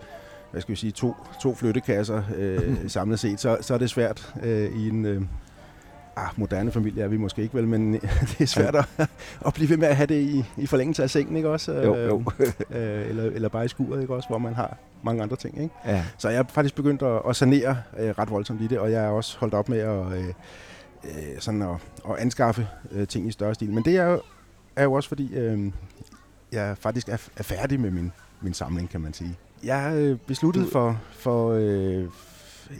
[0.50, 4.34] hvad skal vi sige, to, to flyttekasser øh, samlet set, så, så er det svært
[4.42, 5.22] øh, i en, øh,
[6.16, 7.92] ah, moderne familie er vi måske ikke vel, men
[8.30, 9.10] det er svært at,
[9.46, 11.72] at blive ved med at have det i, i forlængelse af sengen, ikke også?
[11.72, 12.22] Jo, jo.
[12.70, 14.28] øh, eller, eller bare i skuret, ikke også?
[14.28, 15.74] Hvor man har mange andre ting, ikke?
[15.86, 16.04] Ja.
[16.18, 19.04] Så jeg er faktisk begyndt at, at sanere øh, ret voldsomt i det, og jeg
[19.04, 20.28] er også holdt op med at, øh,
[21.04, 21.76] øh, sådan at,
[22.10, 23.72] at anskaffe øh, ting i større stil.
[23.72, 24.20] Men det er jo,
[24.76, 25.72] er jo også fordi, øh,
[26.52, 29.38] jeg faktisk er, er færdig med min, min samling, kan man sige.
[29.64, 32.04] Jeg øh, besluttede for, for, øh,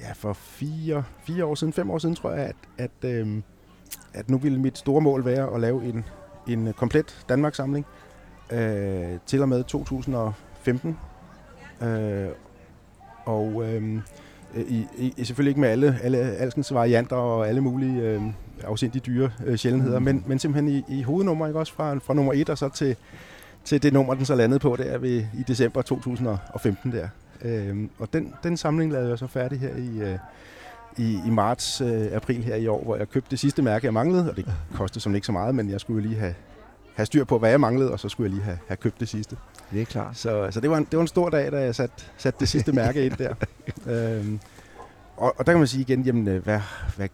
[0.02, 3.42] ja, for fire, fire år siden, fem år siden, tror jeg, at, at, øh,
[4.14, 6.04] at nu ville mit store mål være at lave en,
[6.48, 7.86] en komplet Danmarks-samling
[8.52, 10.98] øh, til og med 2015.
[11.82, 12.28] Øh,
[13.24, 14.00] og øh,
[14.56, 14.86] i,
[15.16, 18.22] i, selvfølgelig ikke med alle, alle alskens varianter og alle mulige øh,
[18.64, 20.04] afsindige dyre øh, sjældenheder, mm.
[20.04, 22.96] men, men simpelthen i, i hovednummer, ikke også fra, fra nummer 1 og så til,
[23.68, 27.08] til det nummer, den så landede på der ved, i december 2015 der.
[27.42, 30.18] Øh, og den, den samling lavede jeg så færdig her i, øh,
[30.96, 33.94] i, i marts, øh, april her i år, hvor jeg købte det sidste mærke, jeg
[33.94, 36.34] manglede, og det kostede som ikke så meget, men jeg skulle jo lige have,
[36.94, 39.08] have styr på, hvad jeg manglede, og så skulle jeg lige have, have købt det
[39.08, 39.36] sidste.
[39.72, 40.16] Det er klart.
[40.16, 42.48] Så, så det, var en, det var en stor dag, da jeg satte sat det
[42.48, 43.34] sidste mærke ind der.
[43.92, 44.40] øhm,
[45.16, 46.60] og, og der kan man sige igen, jamen, øh, hvad,
[46.96, 47.08] hvad,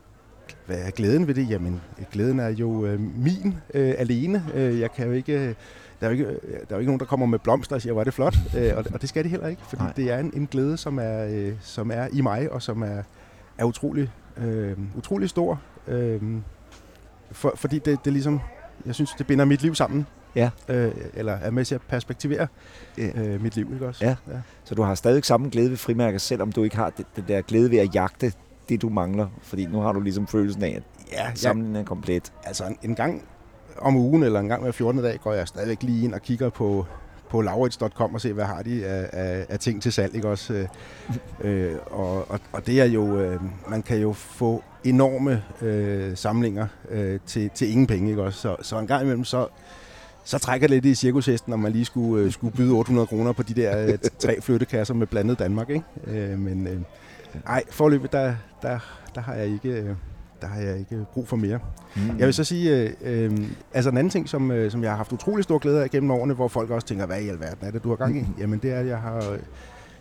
[0.66, 1.50] hvad er glæden ved det?
[1.50, 1.80] Jamen,
[2.12, 4.44] glæden er jo øh, min øh, alene.
[4.54, 5.56] Øh, jeg kan jo ikke
[6.04, 7.92] der er jo ikke, der er jo ikke nogen, der kommer med blomster og siger,
[7.92, 8.36] hvor er det flot.
[8.56, 9.92] Øh, og, og det skal de heller ikke, fordi Nej.
[9.92, 13.02] det er en, en glæde, som er, øh, som er i mig, og som er,
[13.58, 15.60] er utrolig, øh, utrolig stor.
[15.88, 16.20] Øh,
[17.32, 18.40] for, fordi det, det ligesom,
[18.86, 20.50] jeg synes, det binder mit liv sammen Ja.
[20.68, 22.46] Øh, eller er med til at perspektivere
[22.98, 23.08] Ja.
[23.22, 24.04] øh, mit liv, ikke også?
[24.04, 24.16] Ja.
[24.64, 27.40] Så du har stadig samme glæde ved frimærker, selvom du ikke har det, det der
[27.42, 28.32] glæde ved at jagte
[28.68, 29.26] det, du mangler.
[29.42, 32.32] Fordi nu har du ligesom følelsen af, at Ja, samlingen er komplet.
[32.44, 33.22] altså en, en gang
[33.78, 35.02] om ugen eller en gang hver 14.
[35.02, 36.86] dag går jeg stadigvæk lige ind og kigger på,
[37.30, 40.52] på laurits.com og se, hvad har de af, af, af ting til salg, ikke også?
[40.52, 40.68] Øh,
[41.40, 46.66] øh, og, og, og det er jo, øh, man kan jo få enorme øh, samlinger
[46.90, 48.38] øh, til, til ingen penge, ikke også?
[48.40, 49.46] Så, så en gang imellem, så,
[50.24, 53.32] så trækker det lidt i cirkushesten, når man lige skulle, øh, skulle byde 800 kroner
[53.32, 55.84] på de der øh, tre flyttekasser med blandet Danmark, ikke?
[56.06, 56.80] Øh, men øh,
[57.46, 58.78] ej, forløbet, der, der,
[59.14, 59.68] der har jeg ikke...
[59.68, 59.94] Øh,
[60.44, 61.58] der har jeg ikke brug for mere.
[61.96, 62.18] Mm.
[62.18, 63.38] Jeg vil så sige, øh, øh,
[63.74, 66.10] altså en anden ting, som, øh, som jeg har haft utrolig stor glæde af gennem
[66.10, 68.24] årene, hvor folk også tænker, hvad i alverden er det, du har gang i?
[68.38, 69.38] Jamen det er, at jeg har, øh,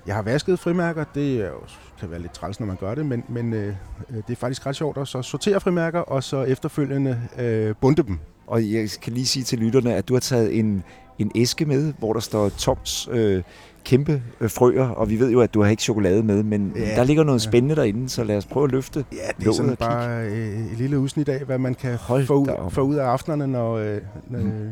[0.08, 1.03] jeg har vasket frimærker.
[1.15, 1.60] Det er jo,
[1.99, 3.75] kan være lidt træls, når man gør det, men, men øh,
[4.10, 8.03] øh, det er faktisk ret sjovt at så sortere frimærker, og så efterfølgende øh, bunde
[8.03, 8.19] dem.
[8.47, 10.84] Og jeg kan lige sige til lytterne, at du har taget en,
[11.19, 13.43] en æske med, hvor der står Toms øh,
[13.84, 16.96] kæmpe øh, frøer, og vi ved jo, at du har ikke chokolade med, men Ja,
[16.96, 17.50] der ligger noget ja.
[17.50, 19.06] spændende derinde, så lad os prøve at løfte.
[19.12, 22.34] Ja, det er sådan bare øh, et lille udsnit af, hvad man kan Hold få
[22.36, 24.02] ud, få ud af aftenerne, når, øh, øh,
[24.46, 24.69] Mm.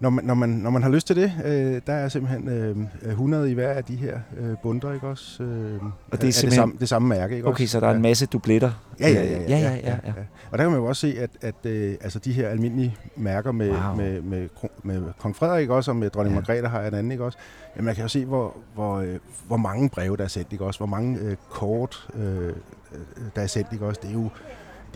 [0.00, 1.32] Når, man, når, man, når man har lyst til det.
[1.44, 2.48] Øh, der er simpelthen
[3.02, 5.42] øh, 100 i hver af de her øh, bunder, ikke også?
[5.42, 5.82] Øh, Og det
[6.12, 7.72] er af det, simpelthen- samme, det samme mærke, ikke Okay, også?
[7.72, 8.70] så der er en masse dubletter.
[9.00, 9.40] Ja, ja, ja.
[9.40, 10.12] ja, ja, ja, ja.
[10.50, 13.52] Og der kan man jo også se, at, at øh, altså de her almindelige mærker
[13.52, 13.96] med, Wow.
[13.96, 14.48] med, med,
[14.82, 16.36] med kong Frederik også, og med dronning Ja.
[16.36, 16.40] ja.
[16.40, 17.38] Margrethe har jeg en anden, ikke også?
[17.76, 20.64] Men man kan jo se, hvor, hvor, øh, hvor mange breve, der er sendt, ikke
[20.64, 20.78] også?
[20.80, 22.52] Hvor mange øh, kort, øh, øh,
[23.36, 24.00] der er sendt, ikke også?
[24.02, 24.28] Det er jo,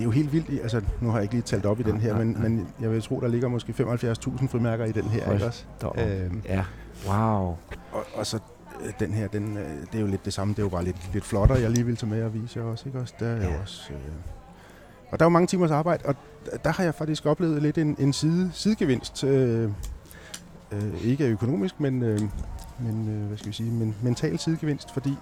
[0.03, 0.63] er jo helt vildt.
[0.63, 3.03] Altså, nu har jeg ikke lige talt op i den her, men, men jeg vil
[3.03, 5.65] tro, der ligger måske 75.000 frimærker i den her, Hold ikke også?
[5.99, 6.65] Øhm, Ja,
[7.09, 7.17] wow.
[7.93, 8.39] og, og så
[8.85, 10.55] øh, den her, den, øh, det er jo lidt det samme.
[10.55, 12.65] Det er jo bare lidt, lidt flottere, jeg lige vil tage med og vise jer
[12.67, 13.15] også, ikke også?
[13.21, 13.53] Der er Ja.
[13.55, 13.93] jo også...
[13.93, 13.99] Øh,
[15.11, 16.15] og der er jo mange timers arbejde, og
[16.65, 19.25] der har jeg faktisk oplevet lidt en, en side, sidegevinst.
[19.25, 19.71] Øh,
[20.73, 22.21] øh, ikke økonomisk, men, øh,
[22.81, 25.17] men øh, hvad skal vi sige, men mental sidegevinst, fordi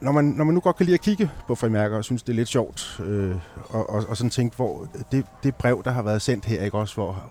[0.00, 2.32] når, man, når man nu godt kan lide at kigge på frimærker og synes, det
[2.32, 3.36] er lidt sjovt, øh,
[3.68, 6.78] og, og, og sådan tænke, hvor det, det brev, der har været sendt her, ikke
[6.78, 7.30] også, hvor,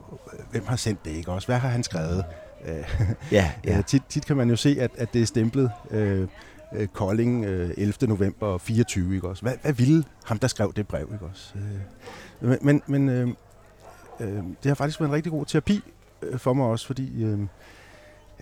[0.51, 1.47] hvem har sendt det, ikke også?
[1.47, 2.23] Hvad har han skrevet?
[2.67, 3.81] Øh, Ja, Ja.
[3.87, 6.27] tit, tit kan man jo se, at, at det er stemplet øh,
[6.75, 7.93] øh, Kolding øh, 11.
[8.07, 9.41] november 24, ikke også?
[9.41, 11.53] Hvad, hvad ville ham, der skrev det brev, ikke også?
[11.55, 13.27] Øh, men men, men øh,
[14.19, 14.27] øh,
[14.63, 15.81] det har faktisk været en rigtig god terapi
[16.21, 17.39] øh, for mig også, fordi øh,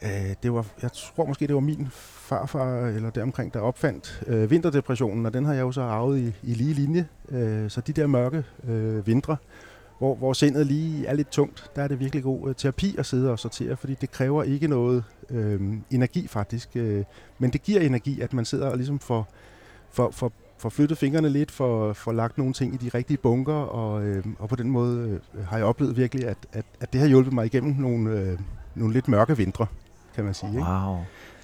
[0.02, 4.52] øh, det var, jeg tror måske, det var min farfar eller deromkring, der opfandt øh,
[4.52, 7.08] vinterdepressionen, og den har jeg jo så arvet i, i lige linje.
[7.30, 9.38] Øh, så de der mørke øh, vintre,
[9.98, 13.06] hvor, hvor sindet lige er lidt tungt, der er det virkelig god øh, terapi at
[13.06, 17.04] sidde og sortere, fordi det kræver ikke noget øh, energi faktisk, øh,
[17.40, 19.28] men det giver energi, at man sidder og ligesom får,
[19.92, 23.54] får, får, får flyttet fingrene lidt, får, får lagt nogle ting i de rigtige bunker,
[23.54, 27.02] og, øh, og på den måde øh, har jeg oplevet virkelig, at, at, at det
[27.02, 28.40] har hjulpet mig igennem nogle, øh,
[28.76, 29.68] nogle lidt mørke vintre,
[30.16, 30.50] kan man sige.
[30.50, 30.62] Ikke?
[30.64, 30.98] Wow.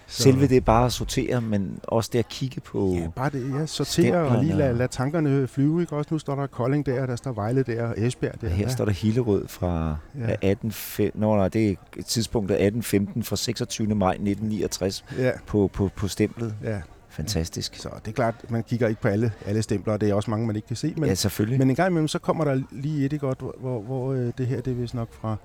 [0.07, 2.93] Så- Selve det er bare at sortere, men også det at kigge på...
[2.93, 3.53] Ja, bare det.
[3.59, 5.81] Ja, sortere og lige lade, lade tankerne flyve.
[5.81, 5.95] Ikke?
[5.95, 8.49] Også nu står der Kolding der, der står Vejle der, og Esbjerg der.
[8.49, 8.69] Her ja.
[8.71, 10.29] står der Hillerød fra Ja.
[10.29, 10.35] ja.
[10.41, 10.73] 18...
[11.15, 11.75] Nå, nej, det er
[12.07, 13.95] tidspunktet 1815 fra 26.
[13.95, 16.55] maj 1969 Ja, på, på, på stemplet.
[16.63, 16.81] ja.
[17.09, 17.75] Fantastisk.
[17.75, 20.31] Så det er klart, man kigger ikke på alle, alle stempler, og det er også
[20.31, 20.93] mange, man ikke kan se.
[20.97, 21.59] Men, ja, selvfølgelig.
[21.59, 24.47] men en gang imellem, så kommer der lige et, ikke godt, hvor, hvor, øh, det
[24.47, 25.35] her, det er vist nok fra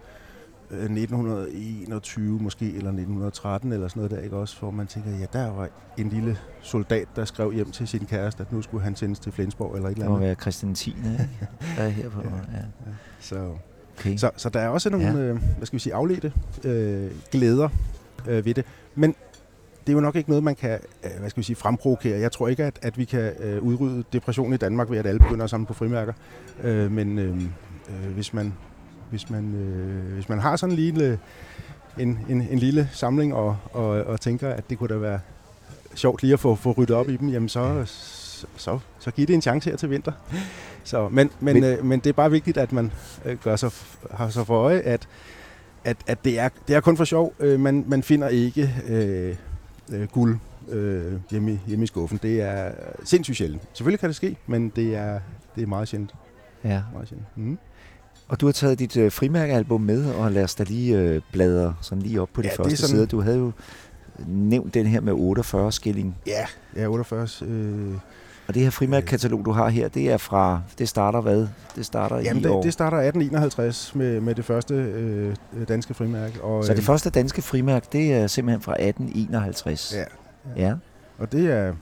[0.70, 4.57] 1921 måske, eller 1913, eller sådan noget der, ikke også?
[4.61, 8.40] Hvor man tænker, ja, der var en lille soldat, der skrev hjem til sin kæreste,
[8.42, 10.26] at nu skulle han sendes til Flensborg, eller et eller det må andet.
[10.26, 10.90] være Christian 10.
[10.90, 11.29] ikke?
[11.76, 12.20] Der er her på.
[12.22, 12.29] Ja.
[12.57, 12.62] Ja.
[13.20, 13.50] Så,
[14.00, 14.16] Okay.
[14.16, 15.14] så, så der er også nogle, Ja.
[15.18, 16.33] øh, hvad skal vi sige, afledte
[16.64, 17.68] øh, glæder
[18.29, 18.64] øh, ved det.
[18.94, 19.14] Men
[19.81, 22.20] det er jo nok ikke noget, man kan øh, hvad skal vi sige, fremprovokere.
[22.20, 25.18] Jeg tror ikke, at, at vi kan øh, udrydde depression i Danmark ved, at alle
[25.18, 26.12] begynder at samle på frimærker.
[26.62, 27.37] Øh, men øh,
[27.88, 28.55] øh, hvis, man,
[29.11, 31.19] hvis, man, øh, hvis man har sådan en lille,
[31.99, 35.21] en, en, en lille samling og, og, og tænker, at det kunne da være
[35.95, 39.27] sjovt lige at få, få ryddet op i dem, jamen så, så, så, så giv
[39.27, 40.12] det en chance her til vinter.
[40.85, 42.92] Så, men, men, Men- øh, men det er bare vigtigt, at man
[43.25, 43.71] øh, gør sig,
[44.11, 45.09] har sig for øje, at,
[45.85, 47.35] at, at det, er, det er kun for sjov.
[47.40, 49.37] Øh, man, man finder ikke øh,
[49.92, 50.38] øh, guld
[50.69, 52.19] øh, hjemme, i- hjemme i skuffen.
[52.23, 52.71] Det er
[53.05, 53.62] sindssygt sjældent.
[53.73, 55.21] Selvfølgelig kan det ske, men det er,
[55.57, 56.14] det er meget sjældent.
[56.64, 56.83] Ja.
[56.92, 57.29] Meget sjældent.
[57.37, 57.59] Mm.
[58.28, 61.74] Og du har taget dit øh, frimærkealbum med, og lad os da lige øh, bladre
[61.80, 63.06] sådan lige op på de Ja, det første sådan- sider.
[63.06, 63.52] Du havde jo
[64.26, 66.16] nævnt den her med 48 skilling.
[66.26, 67.28] Ja, ja 48.
[67.46, 67.94] Øh,
[68.48, 71.46] Og det her frimærkekatalog, du har her, det er fra, det starter hvad?
[71.76, 72.56] Det starter jamen, i år.
[72.56, 75.34] det, det starter 1851 med, med det første øh,
[75.68, 76.42] danske frimærke.
[76.42, 79.94] Og, Så det øh, første danske frimærke, det er simpelthen fra 1851.
[79.96, 80.04] Ja,
[80.62, 80.74] ja.
[81.18, 81.72] Og det er,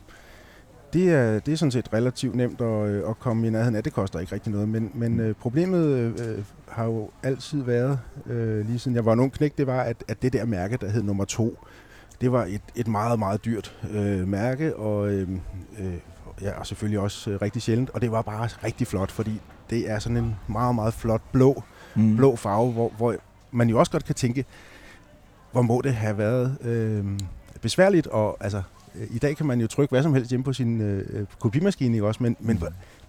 [0.94, 3.82] det er, det er sådan set relativt nemt at, øh, at komme i nærheden af.
[3.82, 5.86] Det koster ikke rigtig noget, men, men øh, problemet
[6.20, 9.80] øh, har jo altid været, øh, lige siden jeg var en ung knæk, det var,
[9.80, 11.58] at, at det der mærke, der hed nummer to,
[12.20, 15.28] det var et, et meget, meget dyrt øh, mærke, og, øh,
[15.78, 15.94] øh,
[16.42, 19.90] ja, og selvfølgelig også øh, rigtig sjældent, og det var bare rigtig flot, fordi det
[19.90, 21.62] er sådan en meget, meget flot blå,
[21.94, 22.16] mm.
[22.16, 23.14] blå farve, hvor, hvor
[23.50, 24.44] man jo også godt kan tænke,
[25.52, 27.04] hvor må det have været øh,
[27.60, 28.62] besværligt, og altså,
[29.10, 32.06] i dag kan man jo trykke hvad som helst hjemme på sin øh, kopimaskine, ikke
[32.06, 32.22] også?
[32.22, 32.62] Men, men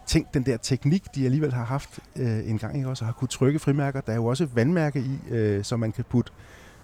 [0.06, 3.04] tænk den der teknik, de alligevel har haft øh, en gang, ikke også?
[3.04, 4.02] Og har kunne trykke frimærker.
[4.02, 6.32] Der er jo også vandmærke i, øh, som man kan putte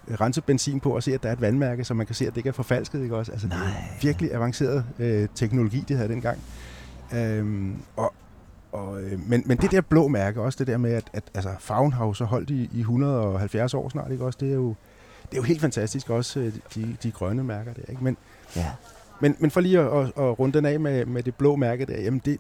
[0.08, 2.28] øh, rense benzin på og se, at der er et vandmærke, så man kan se,
[2.28, 3.32] at det ikke er forfalsket, ikke også?
[3.32, 3.58] Altså, Nej.
[3.58, 6.40] det er virkelig avanceret øh, teknologi, de havde dengang.
[7.14, 8.14] Øhm, og,
[8.72, 11.50] og, øh, men, men det der blå mærke, også det der med, at, at altså,
[11.60, 14.38] farven har jo så holdt i, i 170 år snart, ikke også?
[14.42, 14.76] Det er jo,
[15.24, 18.04] det er jo helt fantastisk også, øh, de, de grønne mærker der, ikke?
[18.04, 18.18] Men,
[18.56, 18.72] ja.
[19.20, 21.86] men, men for lige at, at, at runde den af med, med det blå mærke
[21.86, 22.38] der, jamen det,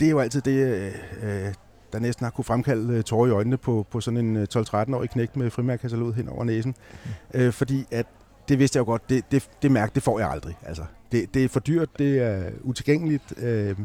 [0.00, 1.54] det er jo altid det, øh,
[1.92, 5.36] der næsten har kunne fremkalde øh, tårer i øjnene på, på sådan en 12-13-årig knægt
[5.36, 6.74] med frimærkatalog hen over næsen.
[7.04, 7.40] Mm.
[7.40, 8.06] Øh, fordi at
[8.48, 10.58] det vidste jeg jo godt, det, det, det mærke, det får jeg aldrig.
[10.62, 10.82] Altså,
[11.12, 13.76] det, det er for dyrt, det er utilgængeligt, øh,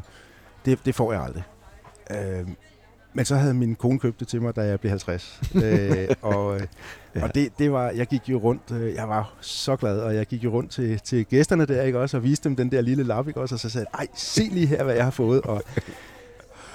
[0.65, 1.43] det, det får jeg aldrig.
[2.11, 2.47] Øh,
[3.13, 5.41] men så havde min kone købt det til mig, da jeg blev 50.
[5.55, 6.59] øh, og
[7.15, 7.23] ja.
[7.23, 10.25] og det, det var, jeg gik jo rundt, øh, jeg var så glad, og jeg
[10.25, 13.03] gik jo rundt til, til gæsterne der, ikke også, og viste dem den der lille
[13.03, 15.41] lap, ikke også, og så sagde ej, se lige her, hvad jeg har fået.
[15.41, 15.63] Og,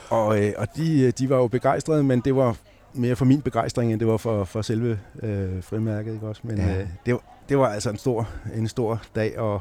[0.08, 2.56] og, øh, og de, de var jo begejstrede, men det var
[2.94, 6.40] mere for min begejstring, end det var for, for selve øh, frimærket, ikke også.
[6.44, 6.80] Men ja.
[6.80, 9.60] øh, det, var, det var altså en stor, en stor dag, og,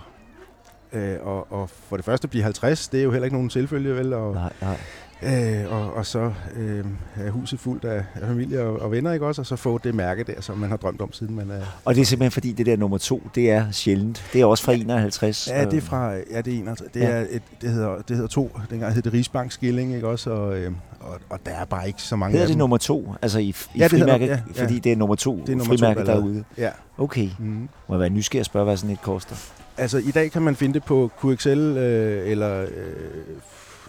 [0.94, 3.50] øh, og, og for det første at blive 50, det er jo heller ikke nogen
[3.50, 4.14] selvfølge, vel?
[4.14, 4.78] Og, nej, nej.
[5.24, 9.26] Øh, og, og så øh, er huset fuldt af, af familie og, og venner, ikke
[9.26, 9.42] også?
[9.42, 11.62] Og så få det mærke der, som man har drømt om, siden man er...
[11.86, 14.26] Og det er simpelthen fordi, det der nummer to, det er sjældent.
[14.34, 15.48] Det er også fra 51.
[15.48, 16.12] Ja, det er fra...
[16.14, 16.92] Ja, det er 51.
[16.94, 17.06] Det, ja.
[17.06, 18.60] er et, det, hedder, det hedder to.
[18.70, 20.30] Dengang hed det Rigsbank Skilling, ikke også?
[20.30, 23.14] Og, øh, og, og der er bare ikke så mange Hedder det nummer to?
[23.22, 24.28] Altså i, i ja, frimærket?
[24.28, 24.64] Ja, ja.
[24.64, 26.44] Fordi det er nummer to det er nummer frimærke to, derude?
[26.58, 26.70] Ja.
[26.98, 27.30] Okay.
[27.40, 27.70] Mm.
[27.88, 29.36] Må jeg være nysgerrig at spørge, hvad sådan et koster?
[29.78, 32.62] Altså, i dag kan man finde det på QXL øh, eller...
[32.62, 32.68] Øh,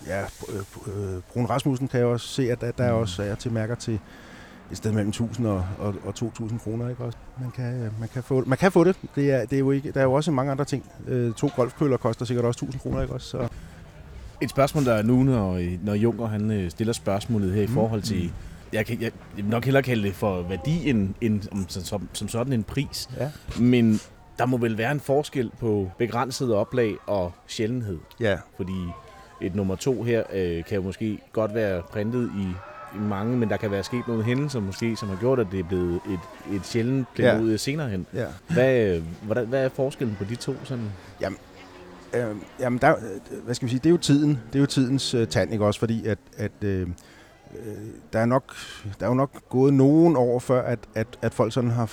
[0.06, 3.00] ja, øh, Brun Rasmussen kan jeg også se, at der, der er mm.
[3.00, 4.00] også er til mærker til
[4.70, 6.88] et sted mellem 1000 og, og, og 2000 kroner.
[6.88, 7.04] Ikke?
[7.04, 8.96] Også man, kan, man, kan få, man kan få det.
[9.14, 10.90] det, er, det er jo ikke, der er jo også mange andre ting.
[11.08, 13.02] Øh, to golfkøller koster sikkert også 1000 kroner.
[13.02, 13.14] Ikke?
[13.14, 13.48] Også, så.
[14.40, 17.72] Et spørgsmål, der er nu, når, når Junker han øh, stiller spørgsmålet her i mm.
[17.72, 18.30] forhold til, mm.
[18.72, 22.08] jeg kan jeg, jeg vil nok hellere kalde det for værdi end, end som, som,
[22.12, 23.08] som sådan en pris.
[23.18, 23.30] Ja.
[23.60, 24.00] Men
[24.38, 27.98] der må vel være en forskel på begrænset oplag og sjældenhed.
[28.20, 28.38] Ja.
[28.56, 28.72] Fordi
[29.40, 32.48] et nummer to her øh, kan jo måske godt være printet i,
[32.96, 35.60] i mange, men der kan være sket nogle hændelser måske, som har gjort, at det
[35.60, 37.40] er blevet et, et sjældent ja.
[37.40, 38.06] ud senere hen.
[38.14, 38.26] Ja.
[38.48, 40.54] Hvad, øh, hvordan, hvad er forskellen på de to?
[40.64, 40.84] Sådan?
[41.20, 41.38] Jamen,
[42.14, 42.94] øh, jamen der,
[43.44, 45.64] hvad skal vi sige, det er jo tiden, det er jo tidens uh, tand, ikke
[45.64, 46.86] også, fordi at, at øh, øh,
[48.12, 48.56] der, er nok,
[49.00, 51.86] der er jo nok gået nogen år før, at, at, at folk sådan har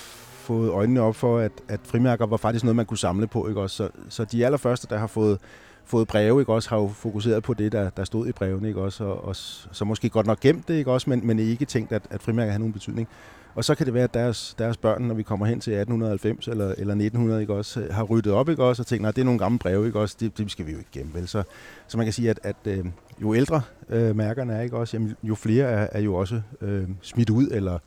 [0.44, 3.62] fået øjnene op for, at, at frimærker var faktisk noget, man kunne samle på, ikke
[3.62, 3.76] også?
[3.76, 5.40] Så, så de allerførste, der har fået
[5.86, 8.82] fået breve, ikke også, har jo fokuseret på det, der, der stod i brevene, ikke
[8.82, 11.92] også, og, og så måske godt nok gemt det, ikke også, men, men ikke tænkt,
[11.92, 13.08] at, at frimærker har nogen betydning.
[13.56, 16.48] Og så kan det være, at deres, deres børn, når vi kommer hen til 1890
[16.48, 19.22] eller, eller 1900, ikke også, øh, har ryddet op, ikke også, og tænkt, nej, det
[19.22, 21.28] er nogle gamle breve, ikke også, det, det skal vi jo ikke gemme, vel?
[21.28, 21.44] Så,
[21.88, 22.86] så man kan sige, at, at øh,
[23.22, 26.90] jo ældre øh, mærkerne er, ikke også, jamen, jo flere er, er jo også øh,
[27.02, 27.80] smidt ud eller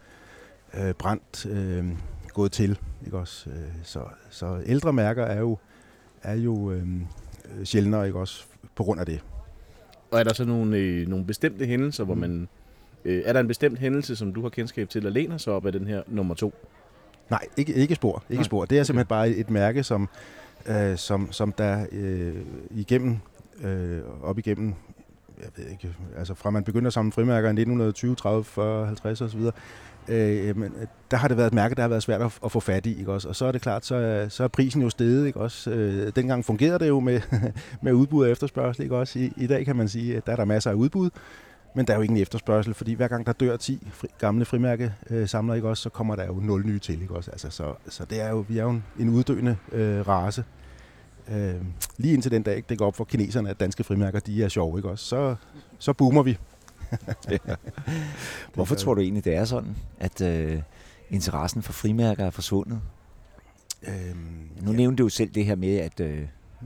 [0.75, 1.85] øh, brændt, øh,
[2.33, 3.51] gået til, ikke også.
[3.51, 5.59] Øh, så, så ældre mærker er jo,
[6.23, 6.87] er jo øh,
[7.65, 9.21] sjældnere, ikke også, på grund af det.
[10.11, 12.09] Og er der så nogle, øh, nogle bestemte hændelser, mm.
[12.09, 12.49] hvor man...
[13.05, 15.67] Øh, er der en bestemt hændelse, som du har kendskab til, der læner sig op
[15.67, 16.55] af den her nummer to?
[17.31, 18.23] Nej, ikke, ikke spor.
[18.31, 18.45] Ikke Nej.
[18.45, 18.65] spor.
[18.65, 19.09] Det er simpelthen okay.
[19.09, 20.09] bare et mærke, som,
[20.67, 22.35] øh, som, som der øh,
[22.71, 23.17] igennem,
[23.63, 24.75] øh, op igennem
[25.39, 29.21] jeg ved ikke, altså fra man begynder at samle frimærker i 1920, 30, 40, 50
[29.21, 29.41] osv.,
[30.09, 30.73] øh, men
[31.11, 32.99] der har det været et mærke, der har været svært at, at få fat i,
[32.99, 33.29] ikke også?
[33.29, 35.71] Og så er det klart, så, så er prisen jo steget, ikke også?
[35.71, 37.21] Øh, dengang fungerede det jo med,
[37.83, 39.19] med udbud og efterspørgsel, ikke også?
[39.19, 41.11] I, I dag kan man sige, at der er der masser af udbud,
[41.75, 44.93] men der er jo ingen efterspørgsel, fordi hver gang der dør 10 fri, gamle frimærke
[45.11, 47.31] øh, samler, ikke også, så kommer der jo 0 nye til, ikke også?
[47.31, 50.45] Altså, så, så det er jo, vi er jo en, en uddøende øh, race.
[51.33, 51.55] Øh,
[51.97, 54.79] lige indtil den dag, det går op for kineserne, at danske frimærker, de er sjove,
[54.79, 55.05] ikke også?
[55.05, 55.35] Så,
[55.79, 56.39] så boomer vi.
[57.31, 57.55] ja.
[58.55, 60.63] Hvorfor tror du egentlig, det er sådan, at øh,
[61.11, 62.81] interessen for frimærker er forsvundet?
[63.83, 64.77] Øhm, nu ja.
[64.77, 66.23] nævnte du jo selv det her med, at, øh,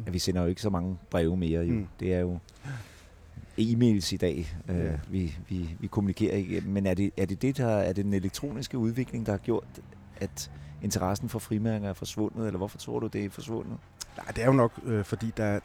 [0.06, 1.60] at vi sender jo ikke så mange breve mere.
[1.60, 1.72] Jo.
[1.72, 1.86] Mm.
[2.00, 2.38] Det er jo
[3.58, 4.92] e-mails i dag, øh, ja.
[5.08, 6.60] vi, vi, vi kommunikerer ikke.
[6.60, 9.80] Men er det, er det det, der er det den elektroniske udvikling, der har gjort,
[10.16, 10.50] at
[10.82, 13.76] interessen for frimærker er forsvundet, eller hvorfor tror du, det er forsvundet?
[14.16, 15.60] Nej, det er jo nok, øh, fordi der,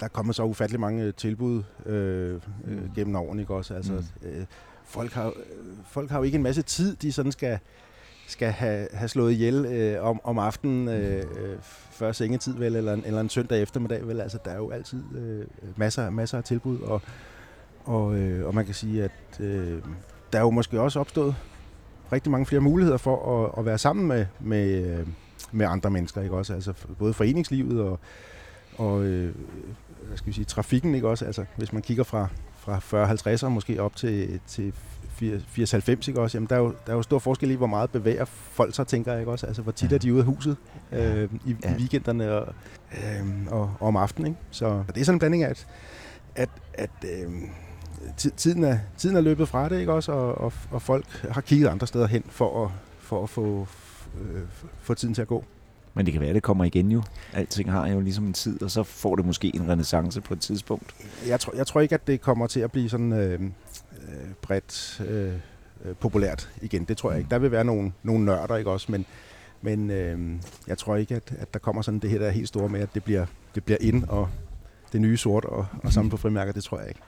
[0.00, 3.74] der er kommet så ufattelig mange tilbud øh, øh, gennem årene, ikke også?
[3.74, 4.28] Altså, Mm.
[4.28, 4.44] øh,
[4.84, 5.32] folk, har, øh,
[5.86, 7.58] folk har jo ikke en masse tid, de sådan skal,
[8.26, 11.56] skal have, have slået ihjel øh, om, om aftenen øh, øh,
[11.90, 14.20] før sengetid, vel, eller en, eller en søndag eftermiddag, vel?
[14.20, 17.02] Altså, der er jo altid øh, masser, masser af tilbud, og,
[17.84, 19.82] og, øh, og man kan sige, at øh,
[20.32, 21.34] der er jo måske også opstået
[22.12, 25.06] rigtig mange flere muligheder for at, at være sammen med, med, øh,
[25.52, 26.54] med andre mennesker, ikke også?
[26.54, 27.98] Altså både foreningslivet og,
[28.76, 29.34] og øh,
[30.06, 31.24] hvad skal vi sige, trafikken, ikke også?
[31.24, 32.26] Altså hvis man kigger fra,
[32.58, 32.78] fra
[33.38, 34.72] 40-50'ere måske op til, til
[35.22, 36.36] 80-90, ikke også?
[36.38, 38.86] Jamen der er, jo, der er jo stor forskel i, hvor meget bevæger folk sig,
[38.86, 39.46] tænker jeg, ikke også?
[39.46, 39.94] Altså hvor tit Ja.
[39.94, 40.56] er de ude af huset
[40.92, 41.70] øh, i, Ja.
[41.74, 42.54] i weekenderne og,
[42.92, 44.40] øh, og, og om aftenen, ikke?
[44.50, 45.66] Så det er sådan en blanding af, at,
[46.34, 47.32] at, at øh,
[48.16, 50.12] ti- tiden, er, tiden er løbet fra det, ikke også?
[50.12, 53.66] Og, og, og folk har kigget andre steder hen for at, for at få,
[54.20, 54.40] øh,
[54.80, 55.44] få tiden til at gå.
[55.94, 57.02] Men det kan være, at det kommer igen jo.
[57.32, 60.40] Alting har jo ligesom en tid, og så får det måske en renaissance på et
[60.40, 60.94] tidspunkt.
[61.26, 63.48] Jeg tror, jeg tror ikke, at det kommer til at blive sådan øh, øh
[64.42, 65.32] bredt øh,
[65.84, 66.84] øh, populært igen.
[66.84, 67.30] Det tror jeg ikke.
[67.30, 68.92] Der vil være nogle, nogle nørder, ikke også?
[68.92, 69.06] Men,
[69.62, 70.18] men øh,
[70.66, 72.80] jeg tror ikke, at, at der kommer sådan det her, der er helt store med,
[72.80, 74.28] at det bliver, det bliver ind og
[74.92, 76.52] det nye sort og, og sammen på frimærker.
[76.52, 77.00] Det tror jeg ikke.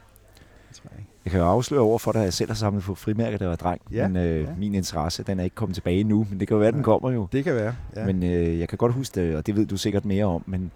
[0.73, 1.11] Det tror jeg ikke.
[1.25, 3.49] Jeg kan jo afsløre over for dig, at jeg selv har samlet på frimærker, jeg
[3.49, 3.81] var dreng.
[3.93, 4.47] Ja, men øh, ja.
[4.59, 6.27] min interesse, den er ikke kommet tilbage nu.
[6.31, 7.29] Men det kan jo være, at den kommer jo.
[7.33, 8.01] Det kan være, ja.
[8.01, 8.07] Ja.
[8.07, 10.71] Men øh, jeg kan godt huske det, og det ved du sikkert mere om, men,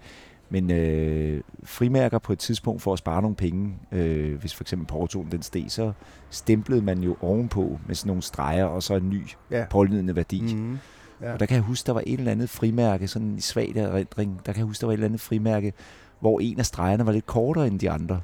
[0.49, 4.87] men øh, frimærker på et tidspunkt for at spare nogle penge, øh, hvis for eksempel
[4.87, 5.91] portoen den steg, så
[6.29, 9.65] stemplede man jo ovenpå med sådan nogle streger og så en ny ja.
[9.69, 10.41] pålydende værdi.
[10.41, 10.59] Mm.
[10.59, 10.77] Mm,
[11.21, 11.33] ja.
[11.33, 14.41] Og der kan jeg huske, der var et eller andet frimærke, sådan i svag erindring,
[14.45, 15.73] der kan jeg huske, der var et eller andet frimærke,
[16.19, 18.21] hvor en af stregerne var lidt kortere end de andre.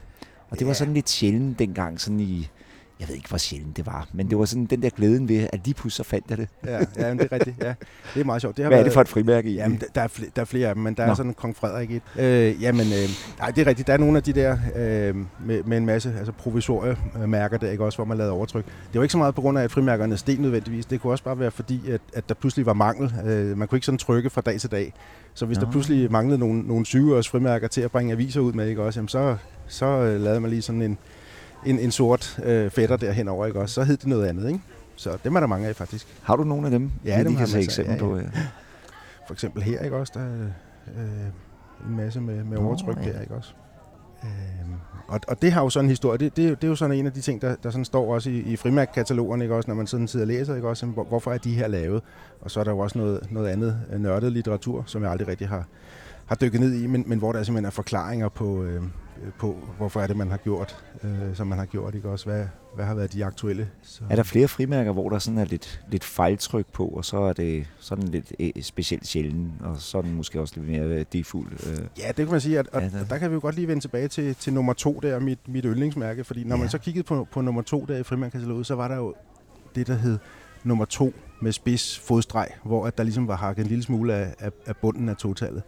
[0.53, 0.77] Og det var Ja.
[0.77, 2.49] sådan lidt sjældent dengang, sådan i,
[2.99, 5.47] jeg ved ikke, hvor sjældent det var, men det var sådan den der glæden ved,
[5.53, 6.47] at lige pludselig så fandt jeg det.
[6.65, 7.55] ja, ja men det er rigtigt.
[7.63, 7.73] Ja.
[8.13, 8.57] Det er meget sjovt.
[8.57, 9.53] Det har Hvad er det for et frimærke i?
[9.55, 11.11] Jamen, der- er, flere, der er flere af dem, men der Nå.
[11.11, 12.01] Er sådan en kong Frederik i et.
[12.23, 13.87] Øh, jamen, øh, nej, det er rigtigt.
[13.87, 17.83] Der er nogle af de der øh, med, med en masse altså provisoriemærker der, ikke
[17.85, 18.65] også, hvor man lavede overtryk.
[18.65, 20.85] Det var ikke så meget på grund af, at frimærkerne steg nødvendigvis.
[20.85, 23.13] Det kunne også bare være fordi, at, at der pludselig var mangel.
[23.25, 24.93] Øh, man kunne ikke sådan trykke fra dag til dag.
[25.33, 25.65] Så hvis Nå.
[25.65, 28.99] der pludselig manglede nogle, nogle 20-års frimærker til at bringe aviser ud med, ikke også,
[28.99, 30.97] jamen så, så øh, lavede man lige sådan en,
[31.65, 33.73] en, en sort øh, fætter der henover, ikke også.
[33.75, 34.59] Så hed det noget andet, ikke?
[34.95, 36.07] Så dem er der mange af, faktisk.
[36.23, 36.91] Har du nogle af dem?
[37.05, 38.17] Ja, dem har kan se eksempel ja, på.
[38.17, 38.23] Ja.
[39.27, 40.13] For eksempel her, ikke også?
[40.15, 40.47] Der er
[40.97, 43.11] øh, en masse med, med overtryk ja.
[43.11, 43.53] der, ikke også?
[44.23, 44.73] Øhm,
[45.07, 46.17] og, og det har jo sådan en historie.
[46.17, 47.85] Det, det, er jo- det er jo sådan en af de ting, der, der sådan
[47.85, 49.69] står også i, i frimærkkatalogerne, ikke også?
[49.69, 50.85] Når man sådan sidder og læser, ikke også?
[50.85, 52.03] Hvor, hvorfor er de her lavet?
[52.41, 55.27] Og så er der jo også noget, noget andet øh, nørdet litteratur, som jeg aldrig
[55.27, 55.65] rigtig har,
[56.25, 58.81] har dykket ned i, men, men hvor der simpelthen er forklaringer på, øh,
[59.39, 62.25] på, hvorfor er det, man har gjort, øh, som man har gjort, ikke også?
[62.25, 63.69] Hvad, hvad har været de aktuelle?
[63.83, 67.17] Så, Er der flere frimærker, hvor der sådan er lidt, lidt fejltryk på, og så
[67.17, 71.51] er det sådan lidt øh, specielt sjældent, og så den måske også lidt mere værdifuld?
[71.51, 71.77] Øh.
[71.99, 73.67] Ja, det kan man sige, at, og Ja, det- der kan vi jo godt lige
[73.67, 76.55] vende tilbage til, til nummer to der, mit, mit yndlingsmærke, fordi når.
[76.55, 76.59] Ja.
[76.59, 79.13] man så kiggede på, på nummer to der i frimærkekataloget, så var der jo
[79.75, 80.17] det, der hed
[80.63, 84.35] nummer to med spids fodstreg, hvor at der ligesom var hakket en lille smule af,
[84.39, 85.63] af, af bunden af totallet.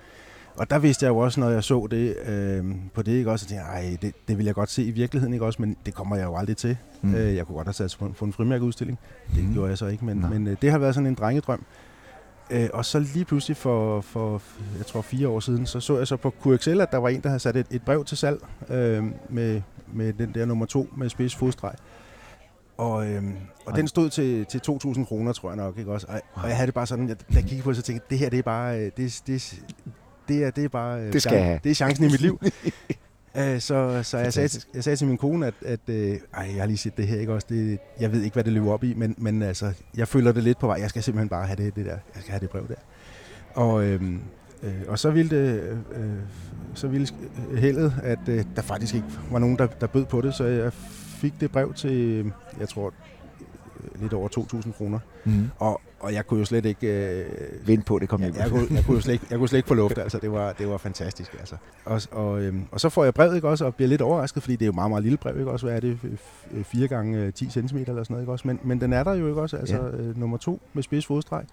[0.58, 3.46] Og der vidste jeg jo også, når jeg så det øh, på det, ikke også,
[3.46, 5.78] at jeg tænkte, ej, det, det vil jeg godt se i virkeligheden, ikke også, men
[5.86, 6.78] det kommer jeg jo aldrig til.
[7.02, 7.16] Mm.
[7.16, 9.00] Øh, jeg kunne godt have sat på en, på en frimærkeudstilling.
[9.36, 9.54] Det Mm.
[9.54, 11.64] gjorde jeg så ikke, men, men øh, det har været sådan en drengedrøm.
[12.52, 14.42] Øh, og så lige pludselig for, for,
[14.78, 17.22] jeg tror fire år siden, så så jeg så på QXL, at der var en,
[17.22, 18.40] der havde sat et, et brev til salg
[18.70, 19.62] øh, med,
[19.94, 21.74] med den der nummer to med spids fodstreg.
[22.78, 23.34] Og, øhm,
[23.66, 23.76] og Ej.
[23.78, 26.08] den stod til, til 2.000 kroner, tror jeg nok, ikke også?
[26.10, 28.04] Og, og jeg havde det bare sådan, jeg, da jeg kiggede på det, så tænkte
[28.06, 29.62] jeg, det her, det er bare, øh, det, det,
[30.28, 31.60] det er, det er bare, øh, Det skal jeg have.
[31.64, 32.40] det er chancen i mit liv.
[33.38, 36.62] Øh, så så jeg, sagde, jeg sagde til min kone, at, at øh, ej, jeg
[36.62, 37.48] har lige set det her, ikke også?
[37.50, 40.44] Det, jeg ved ikke, hvad det løber op i, men, men altså, jeg føler det
[40.44, 40.78] lidt på vej.
[40.80, 41.92] Jeg skal simpelthen bare have det, det der.
[41.92, 42.76] Jeg skal have det brev der.
[43.54, 44.20] Og, øhm,
[44.64, 45.62] øh, og så ville det,
[45.96, 46.10] øh,
[46.74, 47.08] så ville
[47.58, 50.74] heldet, at øh, der faktisk ikke var nogen, der, der bød på det, så jeg
[51.22, 52.26] fik det brev til,
[52.60, 52.94] jeg tror, øh,
[54.02, 55.00] lidt over 2.000 kroner.
[55.26, 55.50] Mm.
[55.60, 56.88] Og, og jeg kunne jo slet ikke...
[56.88, 57.26] Øh,
[57.68, 58.36] Vent på, det jeg, hjem.
[58.36, 60.20] jeg, kunne, jeg, kunne jo slet ikke, jeg kunne slet ikke få luft, altså.
[60.20, 61.56] Det var, det var fantastisk, altså.
[61.86, 64.56] Og, og, øhm, og så får jeg brevet, ikke også, og bliver lidt overrasket, fordi
[64.56, 65.66] det er jo meget, meget lille brev, ikke også?
[65.66, 66.00] Hvad er det?
[66.04, 68.48] F- 4 gange øh, 10 cm eller sådan noget, ikke også?
[68.48, 69.58] Men, men den er der jo, ikke også?
[69.58, 69.88] Altså Ja.
[69.88, 71.44] øh, nummer to med spids fodstreg.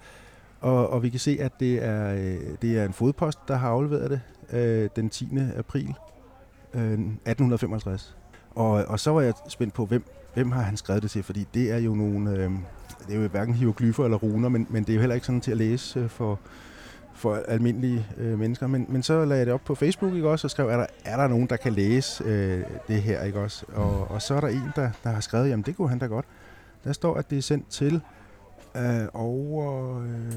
[0.60, 3.68] Og, og vi kan se, at det er, øh, det er en fodpost, der har
[3.68, 4.20] afleveret det
[4.58, 5.28] øh, den 10.
[5.58, 5.94] april
[6.74, 8.16] øh, 1855.
[8.54, 10.04] Og, og så var jeg spændt på, hvem,
[10.34, 11.22] hvem har han skrevet det til?
[11.22, 12.30] Fordi det er jo nogle...
[12.30, 12.50] Øh,
[13.06, 15.40] det er jo hverken hieroglyfer eller runer, men, men det er jo heller ikke sådan
[15.40, 16.40] til at læse øh, for,
[17.14, 18.66] for almindelige øh, mennesker.
[18.66, 20.86] Men, men så lagde jeg det op på Facebook, ikke også, og skrev, er der,
[21.04, 23.66] er der nogen, der kan læse øh, det her, ikke også?
[23.74, 26.06] Og, og så er der en, der, der har skrevet, jamen det kunne han da
[26.06, 26.24] godt.
[26.84, 28.00] Der står, at det er sendt til
[28.76, 30.34] øh, over, øh, et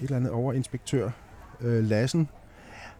[0.00, 1.10] eller andet overinspektør
[1.60, 2.28] øh, Lassen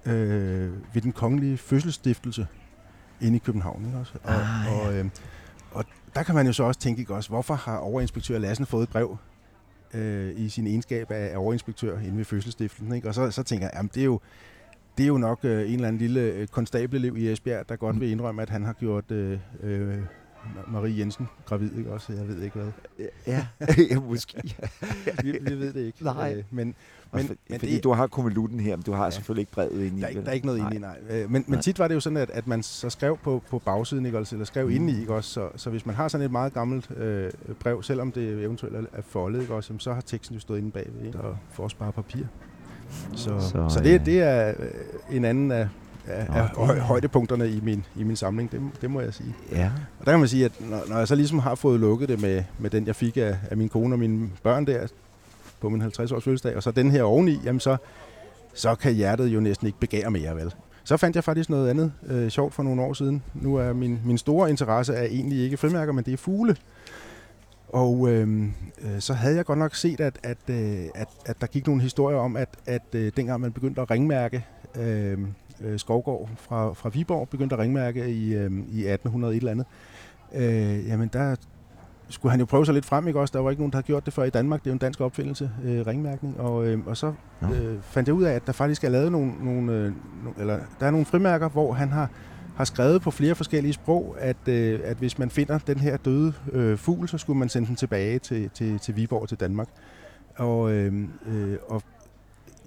[0.06, 2.46] øh, ved den kongelige fødselsstiftelse
[3.20, 3.84] inde i København.
[3.86, 4.12] Ikke også?
[4.24, 4.86] Og, Ah, ja.
[4.86, 5.06] og, øh,
[5.72, 5.84] og
[6.14, 8.88] der kan man jo så også tænke, ikke også, hvorfor har overinspektør Lassen fået et
[8.88, 9.16] brev
[9.94, 12.94] øh, i sin egenskab af, af overinspektør inde ved fødselsstiftelsen.
[12.94, 13.08] Ikke?
[13.08, 14.20] Og så, så tænker jeg, jamen det er jo,
[14.98, 18.00] det er jo nok øh, en eller anden lille øh, konstabelelev i Esbjerg, der godt
[18.00, 19.98] vil indrømme, at han har gjort øh, øh,
[20.68, 22.12] Marie Jensen gravid, ikke også?
[22.12, 23.06] Jeg ved ikke hvad.
[23.26, 23.46] Ja,
[23.90, 24.54] ja måske.
[25.22, 26.04] Vi, vi ved det ikke.
[26.04, 26.34] Nej.
[26.36, 26.74] Øh, men, Men,
[27.12, 29.04] Men- for, men fordi det- du har kommelutten her, men du har ja.
[29.04, 29.10] Ja.
[29.10, 30.00] selvfølgelig ikke brevet ind i.
[30.00, 30.98] Der er, ikke, der er ikke noget inde i, nej.
[31.10, 31.60] Øh, Men, men Nej.
[31.60, 34.34] tit var det jo sådan, at, at man så skrev på, på bagsiden, ikke også,
[34.34, 34.70] eller skrev Mm.
[34.70, 34.76] mm.
[34.76, 37.30] indeni, ikke også, så, så hvis man har sådan et meget gammelt øh,
[37.60, 40.70] brev, selvom det eventuelt er- foldet, ikke også, jamen, så har teksten jo stået inde
[40.70, 41.18] bagved, ikke?
[41.20, 42.24] og for at spare papir.
[43.16, 45.68] Så, Så, så, det, det er øh, en anden af,
[46.08, 49.34] af, Nå, af er- højdepunkterne i min, i min samling, det, det må jeg sige.
[49.52, 52.08] Ja, Og der kan man sige, at når, når jeg så ligesom har fået lukket
[52.08, 54.86] det med, med den, jeg fik af, af min kone og mine børn der,
[55.60, 57.76] på min 50-års fødselsdag, og så den her oveni, jamen så,
[58.54, 60.54] så kan hjertet jo næsten ikke begære mere, vel?
[60.84, 63.22] Så fandt jeg faktisk noget andet øh, sjovt for nogle år siden.
[63.34, 66.56] Nu er min, min store interesse er egentlig ikke frimærker, men det er fugle.
[67.68, 68.42] Og øh,
[68.82, 71.82] øh, så havde jeg godt nok set, at, at, øh, at, at der gik nogle
[71.82, 74.44] historier om, at, at øh, dengang man begyndte at ringmærke
[74.76, 75.18] øh,
[75.64, 79.66] øh, Skovgård fra, fra Viborg, begyndte at ringmærke i, øh, i 1800 et eller andet,
[80.34, 81.36] øh, jamen der
[82.08, 83.32] skulle han jo prøve sig lidt frem, ikke også?
[83.32, 84.60] Der var ikke nogen, der havde gjort det før i Danmark.
[84.60, 86.40] Det er jo en dansk opfindelse, øh, ringmærkning.
[86.40, 89.32] Og, øh, og så øh, fandt jeg ud af, at der faktisk er lavet nogle,
[89.40, 89.92] nogle, øh,
[90.38, 92.10] eller der er nogle frimærker, hvor han har,
[92.56, 96.32] har skrevet på flere forskellige sprog, at, øh, at hvis man finder den her døde
[96.52, 99.68] øh, fugl, så skulle man sende den tilbage til, til, til Viborg til Danmark.
[100.36, 100.92] Og, øh,
[101.26, 101.82] øh, og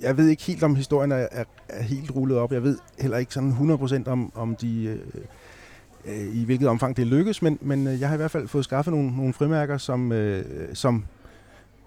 [0.01, 2.51] jeg ved ikke helt, om historien er, er, er helt rullet op.
[2.51, 3.51] Jeg ved heller ikke sådan
[4.05, 4.83] 100% om, om de...
[4.83, 4.99] Øh,
[6.05, 8.65] øh, i hvilket omfang det lykkes, men, men øh, jeg har i hvert fald fået
[8.65, 11.05] skaffet nogle, nogle frimærker, som, øh, som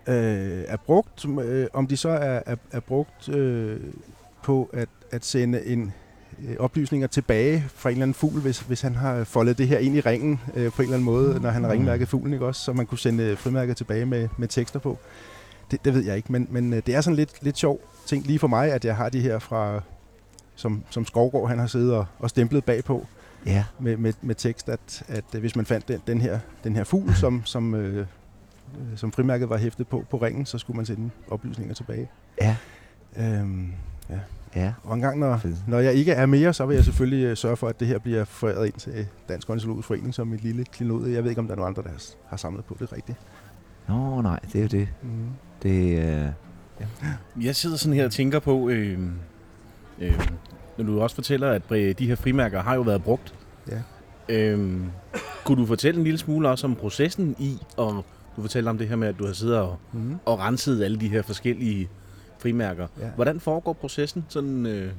[0.07, 1.27] øh, er brugt.
[1.29, 3.81] Øh, om de så er, er, er brugt øh,
[4.43, 5.93] på at, at sende en
[6.49, 9.79] øh, oplysninger tilbage fra en eller anden fugl, hvis, hvis han har foldet det her
[9.79, 12.47] ind i ringen øh, på en eller anden måde, når han har ringmærket fuglen, ikke
[12.47, 12.61] også?
[12.61, 14.99] Så man kunne sende øh, frimærker tilbage med, med tekster på.
[15.71, 18.27] Det, det ved jeg ikke, men, men øh, det er sådan lidt, lidt sjov ting
[18.27, 19.81] lige for mig, at jeg har de her fra,
[20.55, 23.07] som, som Skovgård han har siddet og, og stemplet bagpå
[23.47, 23.65] ja.
[23.79, 26.85] med, med, med tekst, at, at øh, hvis man fandt den, den, her, den her
[26.85, 28.07] fugl, som, som, øh, øh,
[28.97, 32.11] som frimærket var hæftet på på ringen, så skulle man sende oplysninger tilbage.
[32.41, 32.57] Ja.
[33.17, 33.73] Øhm,
[34.57, 34.73] Ja.
[34.83, 37.69] og en gang, når, når jeg ikke er mere, så vil jeg selvfølgelig sørge for,
[37.69, 41.09] at det her bliver foræret ind til Dansk Ornitologisk Forening som et lille klinod.
[41.09, 43.19] Jeg ved ikke, om der er nogen andre, der har, har samlet på det rigtigt.
[43.89, 44.89] Nå, nej, det er jo det.
[45.03, 45.29] Mm.
[45.65, 48.99] Det øh, Jeg sidder sådan her og tænker på, øh,
[50.01, 50.29] øh,
[50.79, 53.35] når du også fortæller, at øh, de her frimærker har jo været brugt.
[53.71, 53.79] Ja.
[54.29, 54.81] Øh,
[55.45, 58.05] kunne du fortælle en lille smule også om processen i, og
[58.37, 60.17] du fortæller om det her med, at du har siddet og, Mm.
[60.25, 61.89] og renset alle de her forskellige
[62.39, 62.87] frimærker.
[63.01, 63.09] Ja.
[63.15, 64.25] Hvordan foregår processen?
[64.29, 64.93] Sådan, øh,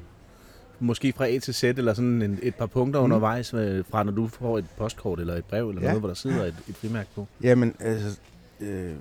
[0.80, 3.04] måske fra A til Z, eller sådan en, et par punkter Mm.
[3.04, 5.86] undervejs, øh, fra når du får et postkort eller et brev, eller Ja.
[5.86, 5.92] ja.
[5.92, 7.26] noget, hvor der sidder et, et frimærke på?
[7.42, 8.18] Jamen, altså,
[8.60, 8.92] øh,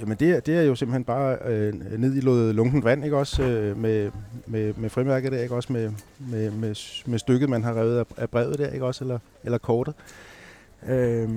[0.00, 3.42] jamen det, det er jo simpelthen bare øh, ned i noget lunkent vand, ikke også,
[3.42, 4.10] øh, med,
[4.46, 6.74] med, med frimærket der, ikke også, med, med, med,
[7.06, 9.94] med stykket, man har revet af, af brevet der, ikke også, eller, eller kortet.
[10.88, 11.28] Øh,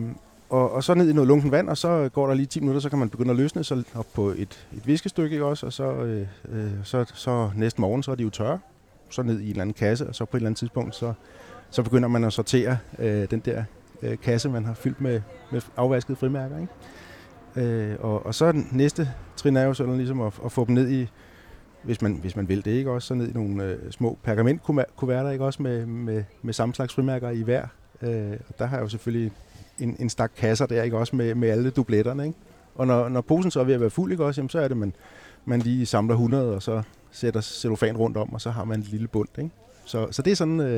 [0.49, 2.81] og, og så ned i noget lunkent vand, og så går der lige 10 minutter,
[2.81, 5.73] så kan man begynde at løsne så op på et, et viskestykke, ikke også, og
[5.73, 8.59] så, øh, øh, så, så næste morgen, så er de jo tørre,
[9.09, 11.13] så ned i en eller anden kasse, og så på et eller andet tidspunkt, så,
[11.69, 13.63] så begynder man at sortere øh, den der
[14.01, 16.73] øh, kasse, man har fyldt med, med afvaskede frimærker, ikke?
[17.55, 20.65] Øh, og, og så er den næste trin er jo sådan ligesom at, at få
[20.65, 21.09] dem ned i,
[21.83, 25.29] hvis man, hvis man vil det, ikke også, så ned i nogle øh, små pergamentkuverter,
[25.29, 27.67] ikke også, med, med, med samme slags frimærker i hver.
[28.01, 29.31] Øh, og der har jeg jo selvfølgelig
[29.79, 32.37] en, en stak kasser der, ikke også, med, med alle dubletterne, ikke?
[32.75, 34.67] Og når, når posen så er ved at være fuld, ikke også, jamen, så er
[34.67, 34.93] det, man,
[35.45, 36.81] man lige samler 100, og så
[37.11, 39.49] sætter cellofan rundt om, og så har man en lille bund, ikke?
[39.85, 40.75] Så, så det er sådan, øh,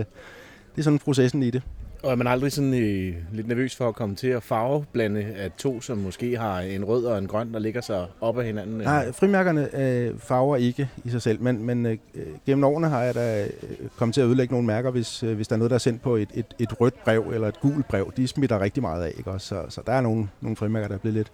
[0.76, 1.62] det er sådan processen i det.
[2.04, 5.52] Og er man aldrig sådan øh, lidt nervøs for at komme til at farveblande af
[5.58, 8.78] to, som måske har en rød og en grøn, der ligger sig op af hinanden?
[8.78, 11.98] Nej, frimærkerne øh, farver ikke i sig selv, men, men øh,
[12.46, 13.50] gennem årene har jeg da øh,
[13.98, 16.02] kommet til at ødelægge nogle mærker, hvis, øh, hvis der er noget, der er sendt
[16.02, 18.12] på et, et, et rødt brev eller et gult brev.
[18.18, 19.48] De smitter rigtig meget af, ikke også?
[19.48, 21.32] Så, så der er nogle, nogle frimærker, der er blevet lidt,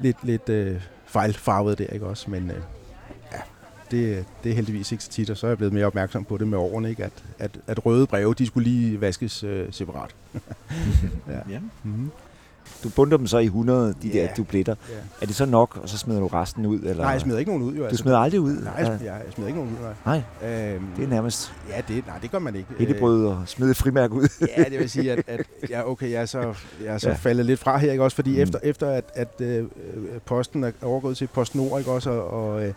[0.00, 2.30] lidt, lidt øh, fejlfarvet der, ikke også?
[2.30, 2.56] Men øh,
[3.92, 6.36] det, det er heldigvis ikke så tit, og så er jeg blevet mere opmærksom på
[6.36, 7.04] det med årene, ikke?
[7.04, 10.14] At, at, at røde breve, de skulle lige vaskes øh, separat.
[11.50, 11.58] Ja.
[11.82, 12.10] Mm-hmm.
[12.84, 14.22] du bunder dem så i 100, de Ja.
[14.22, 14.74] der dubletter.
[14.90, 14.94] Ja.
[15.22, 16.78] Er det så nok, og så smider du resten ud?
[16.80, 16.94] Eller?
[17.02, 17.88] Nej, jeg smider ikke nogen ud, jo.
[17.88, 18.52] Du smider aldrig ud?
[18.56, 20.22] Nej, jeg smider, jeg smider ikke nogen ud, nej.
[20.40, 22.68] Nej, Øhm, det er nærmest Ja, det, nej, det gør man ikke.
[22.78, 24.28] hændebrød og smide et frimærke ud.
[24.42, 26.38] Øh, ja, det vil sige, at, at ja, okay, jeg er så,
[26.84, 27.12] jeg er så Ja.
[27.12, 27.18] ja.
[27.18, 28.14] faldet lidt fra her, ikke også?
[28.14, 28.36] Fordi Mm.
[28.36, 28.42] mm.
[28.42, 29.64] efter, efter at, at øh,
[30.26, 32.10] posten er overgået til PostNord, ikke også?
[32.10, 32.72] Og, og, øh,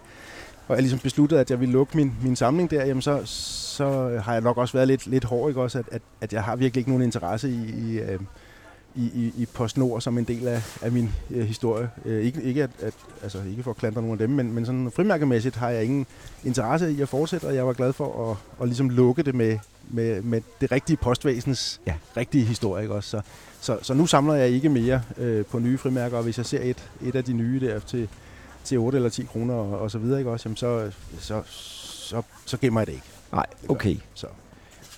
[0.67, 4.19] og jeg ligesom besluttede, at jeg ville lukke min, min samling der, jamen så, så
[4.23, 5.79] har jeg nok også været lidt, lidt hård, ikke også?
[5.79, 8.19] At, at, at jeg har virkelig ikke nogen interesse i, i, øh,
[8.95, 11.89] i, i, i PostNord som en del af, af min øh, historie.
[12.05, 12.93] Øh, ikke, ikke, at, at,
[13.23, 16.05] altså, ikke for at klandre nogen af dem, men, men sådan frimærkemæssigt har jeg ingen
[16.43, 19.57] interesse i at fortsætte, og jeg var glad for at, at ligesom lukke det med,
[19.89, 21.93] med, med det rigtige postvæsens Ja.
[22.17, 22.83] rigtige historie.
[22.83, 23.09] Ikke også?
[23.09, 23.21] Så,
[23.61, 26.59] så, så nu samler jeg ikke mere øh, på nye frimærker, og hvis jeg ser
[26.61, 28.09] et, et af de nye der til,
[28.65, 32.21] til 8 eller 10 kroner og, og så videre, ikke også, jamen så, så, så,
[32.45, 33.05] så gemmer jeg det ikke.
[33.31, 33.95] Nej, okay.
[34.13, 34.27] Så.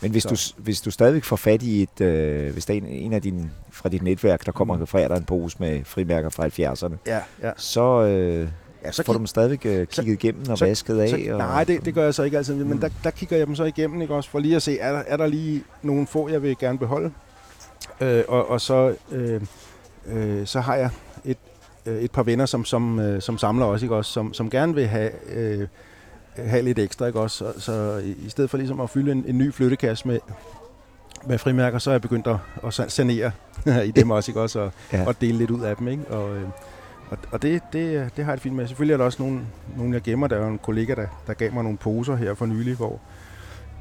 [0.01, 0.53] Men hvis Så.
[0.57, 3.21] du, hvis du stadigvæk får fat i et, øh, hvis der er en, en af
[3.21, 6.95] dine, fra dit netværk, der kommer og refererer dig en pose med frimærker fra 70'erne,
[7.05, 7.51] Ja, ja.
[7.57, 8.47] så, øh,
[8.85, 11.09] ja så får du dem stadigvæk øh, kigget igennem og så- vasket af.
[11.09, 12.79] Så, og, nej, det, det gør jeg så ikke altid, men Mm.
[12.79, 15.03] der, der kigger jeg dem så igennem, ikke også, for lige at se, er der,
[15.07, 17.11] er der lige nogle få, jeg vil gerne beholde.
[18.01, 19.41] Øh, og, og så, øh,
[20.07, 20.89] øh, så har jeg
[21.87, 24.49] et, øh, et par venner, som, som, øh, som samler også, ikke også, som, som
[24.49, 25.67] gerne vil have, øh,
[26.35, 29.37] have lidt ekstra, ikke også, så, så i, stedet for ligesom at fylde en, en
[29.37, 30.19] ny flyttekasse med,
[31.25, 33.31] med frimærker, så er jeg begyndt at, at sa- sanere
[33.87, 34.97] i dem også, ikke også, og, Ja.
[34.97, 35.07] ja.
[35.07, 36.35] og dele lidt ud af dem, ikke, og...
[36.35, 36.43] Øh,
[37.09, 38.67] og, og det, det, det har jeg det fint med.
[38.67, 39.39] Selvfølgelig er der også nogle,
[39.77, 40.27] nogle jeg gemmer.
[40.27, 42.99] Der er jo en kollega, der, der gav mig nogle poser her for nylig, hvor,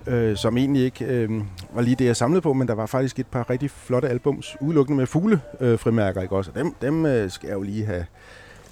[0.07, 1.31] øh, som egentlig ikke øh,
[1.75, 4.57] var lige det, jeg samlede på, men der var faktisk et par rigtig flotte albums,
[4.61, 6.51] udelukkende med fugle øh, frimærker, ikke også?
[6.51, 8.07] Og dem, dem øh, skal jeg jo lige have,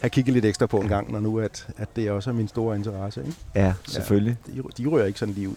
[0.01, 2.49] have kigget lidt ekstra på en gang, når nu at, at det også er min
[2.49, 3.21] store interesse.
[3.21, 3.37] Ikke?
[3.55, 4.37] Ja, selvfølgelig.
[4.47, 5.57] De, de rører ikke sådan lige ud.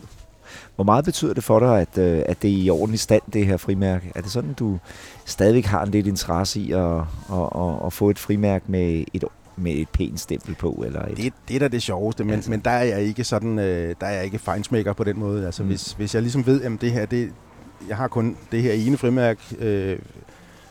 [0.76, 3.46] Hvor meget betyder det for dig, at, øh, at det er i ordentlig stand, det
[3.46, 4.12] her frimærke?
[4.16, 4.80] Er det sådan, du
[5.26, 9.24] stadigvæk har en lidt interesse i at, at, at, at få et frimærke med et,
[9.58, 10.84] med et pænt stempel på?
[10.86, 12.50] Eller et, Det, det er da det sjoveste, men, Altså.
[12.50, 15.46] men der er jeg ikke sådan, øh, der er jeg ikke fejnsmækker på den måde.
[15.46, 15.70] Altså Mm.
[15.70, 17.32] hvis, hvis jeg ligesom ved, at det her, det,
[17.88, 20.00] jeg har kun det her ene frimærke øh,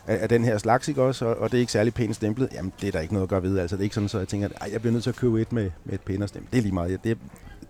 [0.07, 2.49] af, af den her slags, ikke også, og, og det er ikke særlig pænt stemplet,
[2.53, 3.57] jamen det er der ikke noget at gøre ved.
[3.59, 5.41] Altså det er ikke sådan, så jeg tænker, at jeg bliver nødt til at købe
[5.41, 6.51] et med, med et pænere stempel.
[6.51, 7.03] Det er lige meget.
[7.03, 7.17] Det,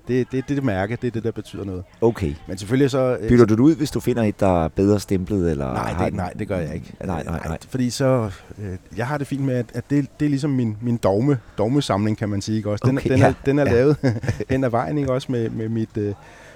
[0.07, 1.83] det, det, det, det mærke, det er det, der betyder noget.
[2.01, 2.33] Okay.
[2.47, 3.17] Men selvfølgelig så...
[3.21, 5.51] øh, Bytter du det ud, hvis du finder et, der er bedre stemplet?
[5.51, 6.93] Eller Nej, det, nej, det gør jeg ikke.
[7.05, 7.57] Nej, nej, nej.
[7.69, 10.77] Fordi så, øh, jeg har det fint med, at, at det, det er ligesom min,
[10.81, 12.57] min dogme, dogmesamling, kan man sige.
[12.57, 12.71] Ikke?
[12.71, 12.83] Også.
[12.87, 13.71] Den, Okay, den, ja, er, den er ja.
[13.71, 13.97] lavet
[14.49, 15.11] hen ad vejen, ikke?
[15.13, 16.13] også med, med, mit, øh,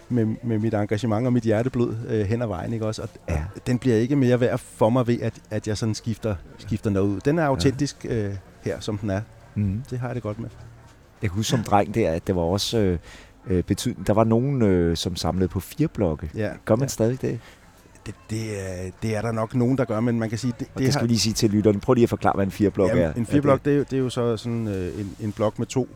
[0.10, 2.74] med, med mit engagement og mit hjerteblod øh, hen ad vejen.
[2.74, 2.86] Ikke?
[2.86, 3.02] Også.
[3.02, 3.44] Og Ja.
[3.68, 7.08] den bliver ikke mere værd for mig ved, at, at jeg sådan skifter, skifter noget
[7.08, 7.20] ud.
[7.20, 8.30] Den er autentisk øh,
[8.62, 9.22] her, som den er.
[9.56, 9.84] Mm.
[9.90, 10.50] Det har jeg det godt med.
[11.22, 12.98] Jeg kan huske som dreng der, at det var også øh,
[13.48, 14.08] øh, betydning.
[14.08, 16.30] Der var nogen, øh, som samlede på fire blokke.
[16.36, 16.88] Ja, Gør man ja.
[16.88, 17.40] stadig det?
[18.06, 20.54] Det, det, er, det er der nok nogen, der gør, men man kan sige...
[20.60, 21.80] Det, Og det, det skal har- vi lige sige til lytterne.
[21.80, 23.14] Prøv lige at forklare, hvad en fireblok Jamen, er.
[23.14, 25.68] En fireblok, det, er jo- det er jo så sådan øh, en, en blok med
[25.68, 25.88] to,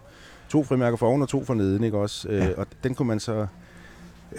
[0.50, 2.30] to frimærker for oven og to for neden, ikke også?
[2.30, 2.50] Øh, Ja.
[2.58, 3.48] Og den kunne man så...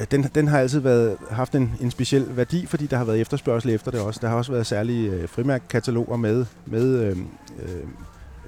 [0.00, 3.20] øh, Den, den har altid været, haft en, en speciel værdi, fordi der har været
[3.20, 4.20] efterspørgsel efter det også.
[4.22, 7.16] Der har også været særlige øh, frimærkekataloger med, med, øh, øh,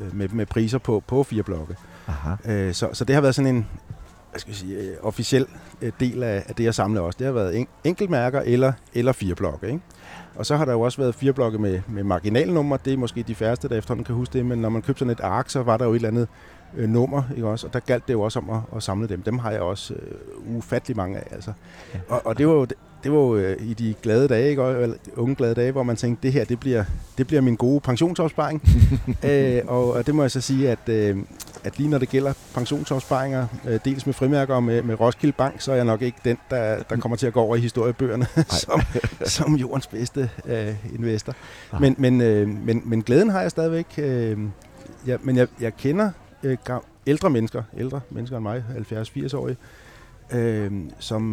[0.00, 1.74] øh, med, med priser på, på fire blokke.
[2.08, 2.52] Aha.
[2.52, 3.66] Øh, så, så det har været sådan en
[4.30, 5.46] hvad skal jeg sige, øh, officiel
[5.82, 7.16] øh, del af, af det, jeg samler også.
[7.18, 9.66] Det har været en, enkeltmærker eller, eller fire blokke.
[9.66, 9.80] Ikke?
[10.34, 12.76] Og så har der jo også været fire blokke med, med marginalnummer.
[12.76, 14.46] Det er måske de færreste, der efterhånden kan huske det.
[14.46, 16.28] Men når man købte sådan et ark, så var der jo et eller andet
[16.76, 17.22] øh, nummer.
[17.36, 17.66] Ikke også?
[17.66, 19.22] Og der galt det jo også om at, at samle dem.
[19.22, 21.26] Dem har jeg også øh, ufattelig mange af.
[21.30, 21.52] Altså.
[21.94, 21.98] Ja.
[22.08, 22.66] Og, og det var jo,
[23.04, 24.62] det var jo øh, i de glade dage, ikke?
[24.62, 26.84] Eller unge glade dage, hvor man tænkte, det her det bliver,
[27.18, 28.62] det bliver min gode pensionsopsparing.
[29.30, 31.16] øh, og, og det må jeg så sige, at, øh,
[31.64, 35.60] at lige når det gælder pensionsopsparinger, øh, dels med frimærker og med, med Roskilde Bank,
[35.60, 38.26] så er jeg nok ikke den, der, der kommer til at gå over i historiebøgerne
[38.66, 38.80] som,
[39.24, 41.34] som jordens bedste øh, investor.
[41.80, 43.86] Men, men, øh, men, men glæden har jeg stadigvæk.
[43.98, 44.38] Øh,
[45.06, 46.10] ja, men jeg, jeg kender
[46.42, 46.56] øh,
[47.06, 49.56] ældre mennesker, ældre mennesker end mig, 70-80-årige,
[50.32, 51.22] øh, som